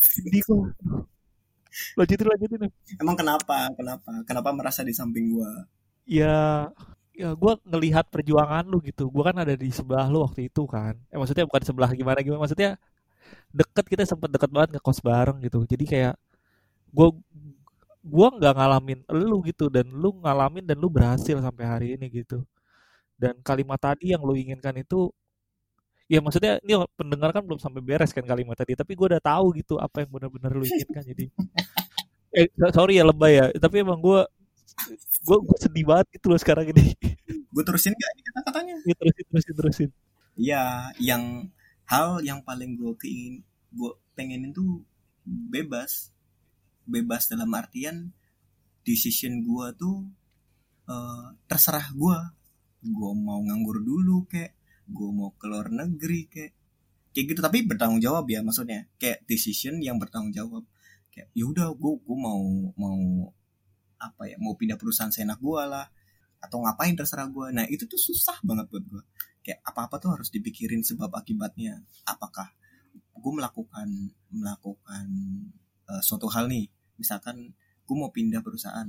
sedih 0.00 0.42
gue 0.42 0.68
lanjutin 1.94 2.26
lanjutin. 2.26 2.60
Emang 2.98 3.14
kenapa 3.14 3.70
kenapa? 3.78 4.10
Kenapa 4.26 4.50
merasa 4.50 4.82
di 4.82 4.90
samping 4.90 5.38
gue 5.38 5.50
ya 6.10 6.66
ya 7.14 7.36
gue 7.36 7.52
ngelihat 7.68 8.08
perjuangan 8.10 8.66
lu 8.66 8.82
gitu. 8.82 9.06
Gue 9.12 9.22
kan 9.22 9.36
ada 9.38 9.54
di 9.54 9.70
sebelah 9.70 10.10
lu 10.10 10.24
waktu 10.26 10.50
itu 10.50 10.66
kan. 10.66 10.98
Eh 11.12 11.18
maksudnya 11.20 11.46
bukan 11.46 11.62
sebelah 11.62 11.90
gimana 11.94 12.18
gimana. 12.24 12.42
Maksudnya 12.42 12.80
deket 13.54 13.86
kita 13.86 14.02
sempet 14.08 14.32
deket 14.34 14.50
banget 14.50 14.78
ngekos 14.78 14.98
bareng 15.04 15.38
gitu. 15.46 15.62
Jadi 15.68 15.84
kayak 15.86 16.14
gue 16.90 17.08
gue 18.00 18.28
nggak 18.40 18.54
ngalamin 18.56 19.00
lu 19.12 19.38
gitu. 19.46 19.70
Dan 19.70 19.92
lu 19.94 20.16
ngalamin 20.18 20.64
dan 20.66 20.76
lu 20.80 20.88
berhasil 20.90 21.36
sampai 21.38 21.64
hari 21.68 21.88
ini 21.94 22.10
gitu. 22.10 22.42
Dan 23.20 23.38
kalimat 23.44 23.78
tadi 23.78 24.16
yang 24.16 24.24
lu 24.24 24.32
inginkan 24.34 24.74
itu 24.80 25.12
ya 26.10 26.18
maksudnya 26.18 26.58
ini 26.66 26.74
pendengar 26.98 27.30
kan 27.30 27.46
belum 27.46 27.62
sampai 27.62 27.78
beres 27.78 28.10
kan 28.10 28.26
kalimat 28.26 28.58
tadi 28.58 28.74
tapi 28.74 28.98
gue 28.98 29.06
udah 29.14 29.22
tahu 29.22 29.54
gitu 29.54 29.78
apa 29.78 30.02
yang 30.02 30.10
benar-benar 30.10 30.50
lu 30.50 30.66
inginkan 30.66 31.06
jadi. 31.06 31.26
Eh 32.30 32.46
sorry 32.70 32.94
ya 32.94 33.02
lebay 33.02 33.42
ya 33.42 33.50
tapi 33.58 33.82
emang 33.82 33.98
gue 33.98 34.22
gue 35.26 35.38
gue 35.42 35.58
sedih 35.58 35.82
banget 35.82 36.06
gitu 36.14 36.30
loh 36.30 36.38
sekarang 36.38 36.70
ini. 36.70 36.94
Gue 37.50 37.62
terusin 37.66 37.90
gak 37.90 38.10
ini 38.14 38.22
kata-katanya? 38.30 38.76
Ya, 38.86 38.94
terusin 38.94 39.24
terusin 39.26 39.54
terusin. 39.58 39.90
Ya 40.38 40.62
yang 41.02 41.50
hal 41.90 42.22
yang 42.22 42.38
paling 42.46 42.78
gue 42.78 42.94
keingin 43.02 43.42
gue 43.74 43.90
pengenin 44.14 44.54
tuh 44.54 44.86
bebas. 45.26 46.14
Bebas 46.86 47.26
dalam 47.26 47.50
artian 47.50 48.14
decision 48.86 49.42
gue 49.42 49.66
tuh 49.74 50.06
uh, 50.86 51.34
terserah 51.50 51.90
gue 51.90 52.18
gue 52.80 53.10
mau 53.18 53.42
nganggur 53.42 53.82
dulu 53.82 54.24
kayak 54.30 54.59
gue 54.90 55.10
mau 55.14 55.30
keluar 55.38 55.70
negeri 55.70 56.26
kayak 56.26 56.52
kayak 57.14 57.26
gitu. 57.34 57.40
Tapi 57.40 57.58
bertanggung 57.66 58.02
jawab 58.02 58.26
ya 58.28 58.42
maksudnya. 58.42 58.90
Kayak 58.98 59.24
decision 59.30 59.78
yang 59.78 59.96
bertanggung 60.02 60.34
jawab. 60.34 60.64
Kayak 61.14 61.30
yaudah 61.34 61.72
gue 61.74 61.92
gue 62.02 62.16
mau 62.18 62.42
mau 62.74 63.00
apa 64.00 64.22
ya 64.26 64.36
mau 64.40 64.56
pindah 64.56 64.80
perusahaan 64.80 65.12
seenak 65.12 65.36
gue 65.38 65.62
lah 65.68 65.84
atau 66.40 66.64
ngapain 66.64 66.96
terserah 66.96 67.28
gue 67.28 67.52
nah 67.52 67.68
itu 67.68 67.84
tuh 67.84 68.00
susah 68.00 68.40
banget 68.40 68.64
buat 68.72 68.80
gue 68.88 69.02
kayak 69.40 69.60
apa 69.64 69.88
apa 69.88 69.96
tuh 69.98 70.10
harus 70.14 70.28
dipikirin 70.28 70.84
sebab 70.84 71.10
akibatnya. 71.16 71.80
Apakah 72.04 72.52
gue 72.94 73.32
melakukan 73.32 73.88
melakukan 74.32 75.06
uh, 75.88 76.02
suatu 76.04 76.28
hal 76.28 76.48
nih? 76.48 76.68
Misalkan 77.00 77.56
gue 77.56 77.96
mau 77.96 78.12
pindah 78.12 78.44
perusahaan. 78.44 78.88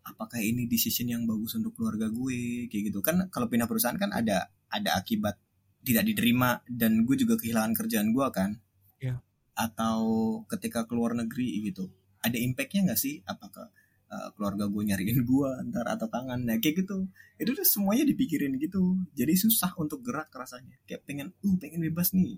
Apakah 0.00 0.40
ini 0.40 0.64
decision 0.64 1.12
yang 1.12 1.22
bagus 1.28 1.56
untuk 1.56 1.76
keluarga 1.76 2.08
gue? 2.08 2.68
Kayak 2.68 2.92
gitu. 2.92 3.00
Kan 3.04 3.28
kalau 3.32 3.48
pindah 3.48 3.68
perusahaan 3.68 3.96
kan 3.96 4.12
ada 4.12 4.52
ada 4.70 4.96
akibat 4.96 5.36
tidak 5.82 6.06
diterima 6.06 6.62
dan 6.70 7.02
gue 7.04 7.16
juga 7.18 7.34
kehilangan 7.36 7.74
kerjaan 7.76 8.10
gue 8.14 8.26
kan? 8.32 8.52
Yeah. 9.00 9.16
atau 9.56 10.04
ketika 10.48 10.84
keluar 10.84 11.16
negeri 11.16 11.64
gitu 11.64 11.88
ada 12.20 12.36
impactnya 12.36 12.92
nggak 12.92 13.00
sih? 13.00 13.24
Apakah 13.24 13.72
uh, 14.12 14.28
keluarga 14.36 14.68
gue 14.68 14.82
nyariin 14.84 15.24
gue 15.24 15.50
ntar 15.72 15.88
atau 15.88 16.06
tangan? 16.08 16.40
Nah 16.40 16.60
kayak 16.60 16.84
gitu. 16.84 17.08
Itu 17.40 17.56
tuh 17.56 17.66
semuanya 17.66 18.04
dipikirin 18.04 18.56
gitu. 18.60 19.00
Jadi 19.16 19.32
susah 19.36 19.72
untuk 19.80 20.04
gerak 20.04 20.28
rasanya. 20.32 20.76
Kayak 20.84 21.02
pengen 21.08 21.28
uh 21.32 21.56
pengen 21.56 21.80
bebas 21.80 22.12
nih. 22.12 22.36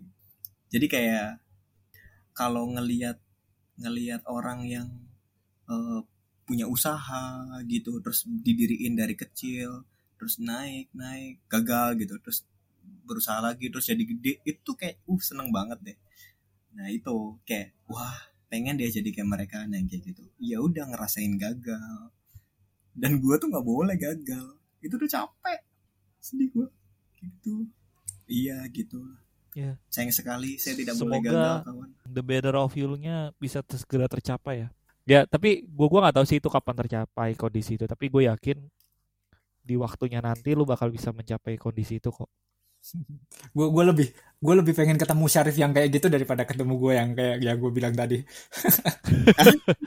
Jadi 0.71 0.87
kayak 0.89 1.43
kalau 2.33 2.71
ngelihat 2.71 3.19
ngelihat 3.77 4.23
orang 4.31 4.65
yang 4.65 4.89
uh, 5.67 6.01
punya 6.47 6.67
usaha 6.71 7.45
gitu 7.67 8.03
terus 8.03 8.27
didiriin 8.27 8.99
dari 8.99 9.15
kecil 9.15 9.87
terus 10.23 10.39
naik 10.39 10.87
naik 10.95 11.43
gagal 11.51 11.99
gitu 11.99 12.15
terus 12.23 12.47
berusaha 13.03 13.43
lagi 13.43 13.67
terus 13.75 13.91
jadi 13.91 14.07
gede 14.07 14.39
itu 14.47 14.71
kayak 14.79 15.03
uh 15.03 15.19
seneng 15.19 15.51
banget 15.51 15.83
deh. 15.83 15.99
Nah 16.79 16.87
itu 16.95 17.43
kayak 17.43 17.75
wah 17.91 18.15
pengen 18.47 18.79
dia 18.79 18.87
jadi 18.87 19.11
kayak 19.11 19.27
mereka 19.27 19.67
nah 19.67 19.83
kayak 19.83 20.15
gitu. 20.15 20.23
Ya 20.39 20.63
udah 20.63 20.87
ngerasain 20.95 21.35
gagal. 21.35 22.15
Dan 22.95 23.19
gue 23.19 23.35
tuh 23.35 23.51
nggak 23.51 23.67
boleh 23.67 23.99
gagal. 23.99 24.55
Itu 24.79 24.95
tuh 24.95 25.11
capek. 25.11 25.59
Sedih 26.23 26.55
gue 26.55 26.71
gitu. 27.19 27.67
Iya 28.31 28.63
gitu. 28.71 29.03
Yeah. 29.53 29.77
sayang 29.93 30.15
sekali 30.15 30.57
saya 30.57 30.79
tidak 30.81 30.97
Semoga 30.97 31.13
boleh 31.13 31.21
gagal 31.29 31.57
kawan. 31.69 31.89
the 32.09 32.23
better 32.25 32.57
of 32.57 32.73
you-nya 32.73 33.37
bisa 33.43 33.61
segera 33.75 34.07
tercapai 34.07 34.65
ya. 34.65 34.69
Ya 35.03 35.21
tapi 35.27 35.67
gue 35.67 35.87
gua 35.91 36.09
nggak 36.09 36.17
tahu 36.17 36.25
sih 36.31 36.39
itu 36.39 36.49
kapan 36.49 36.79
tercapai 36.79 37.35
kondisi 37.35 37.75
itu 37.75 37.85
tapi 37.85 38.07
gue 38.09 38.31
yakin 38.31 38.63
di 39.63 39.75
waktunya 39.79 40.19
nanti 40.19 40.53
lu 40.59 40.67
bakal 40.67 40.91
bisa 40.91 41.15
mencapai 41.15 41.55
kondisi 41.57 42.03
itu 42.03 42.11
kok. 42.11 42.29
Gue 43.57 43.67
gue 43.71 43.85
lebih 43.95 44.09
gue 44.43 44.55
lebih 44.59 44.75
pengen 44.75 44.99
ketemu 44.99 45.25
Syarif 45.31 45.55
yang 45.55 45.71
kayak 45.71 45.89
gitu 45.95 46.11
daripada 46.11 46.43
ketemu 46.43 46.75
gue 46.83 46.93
yang 46.99 47.11
kayak 47.15 47.37
yang 47.39 47.57
gue 47.63 47.71
bilang 47.71 47.95
tadi 47.95 48.19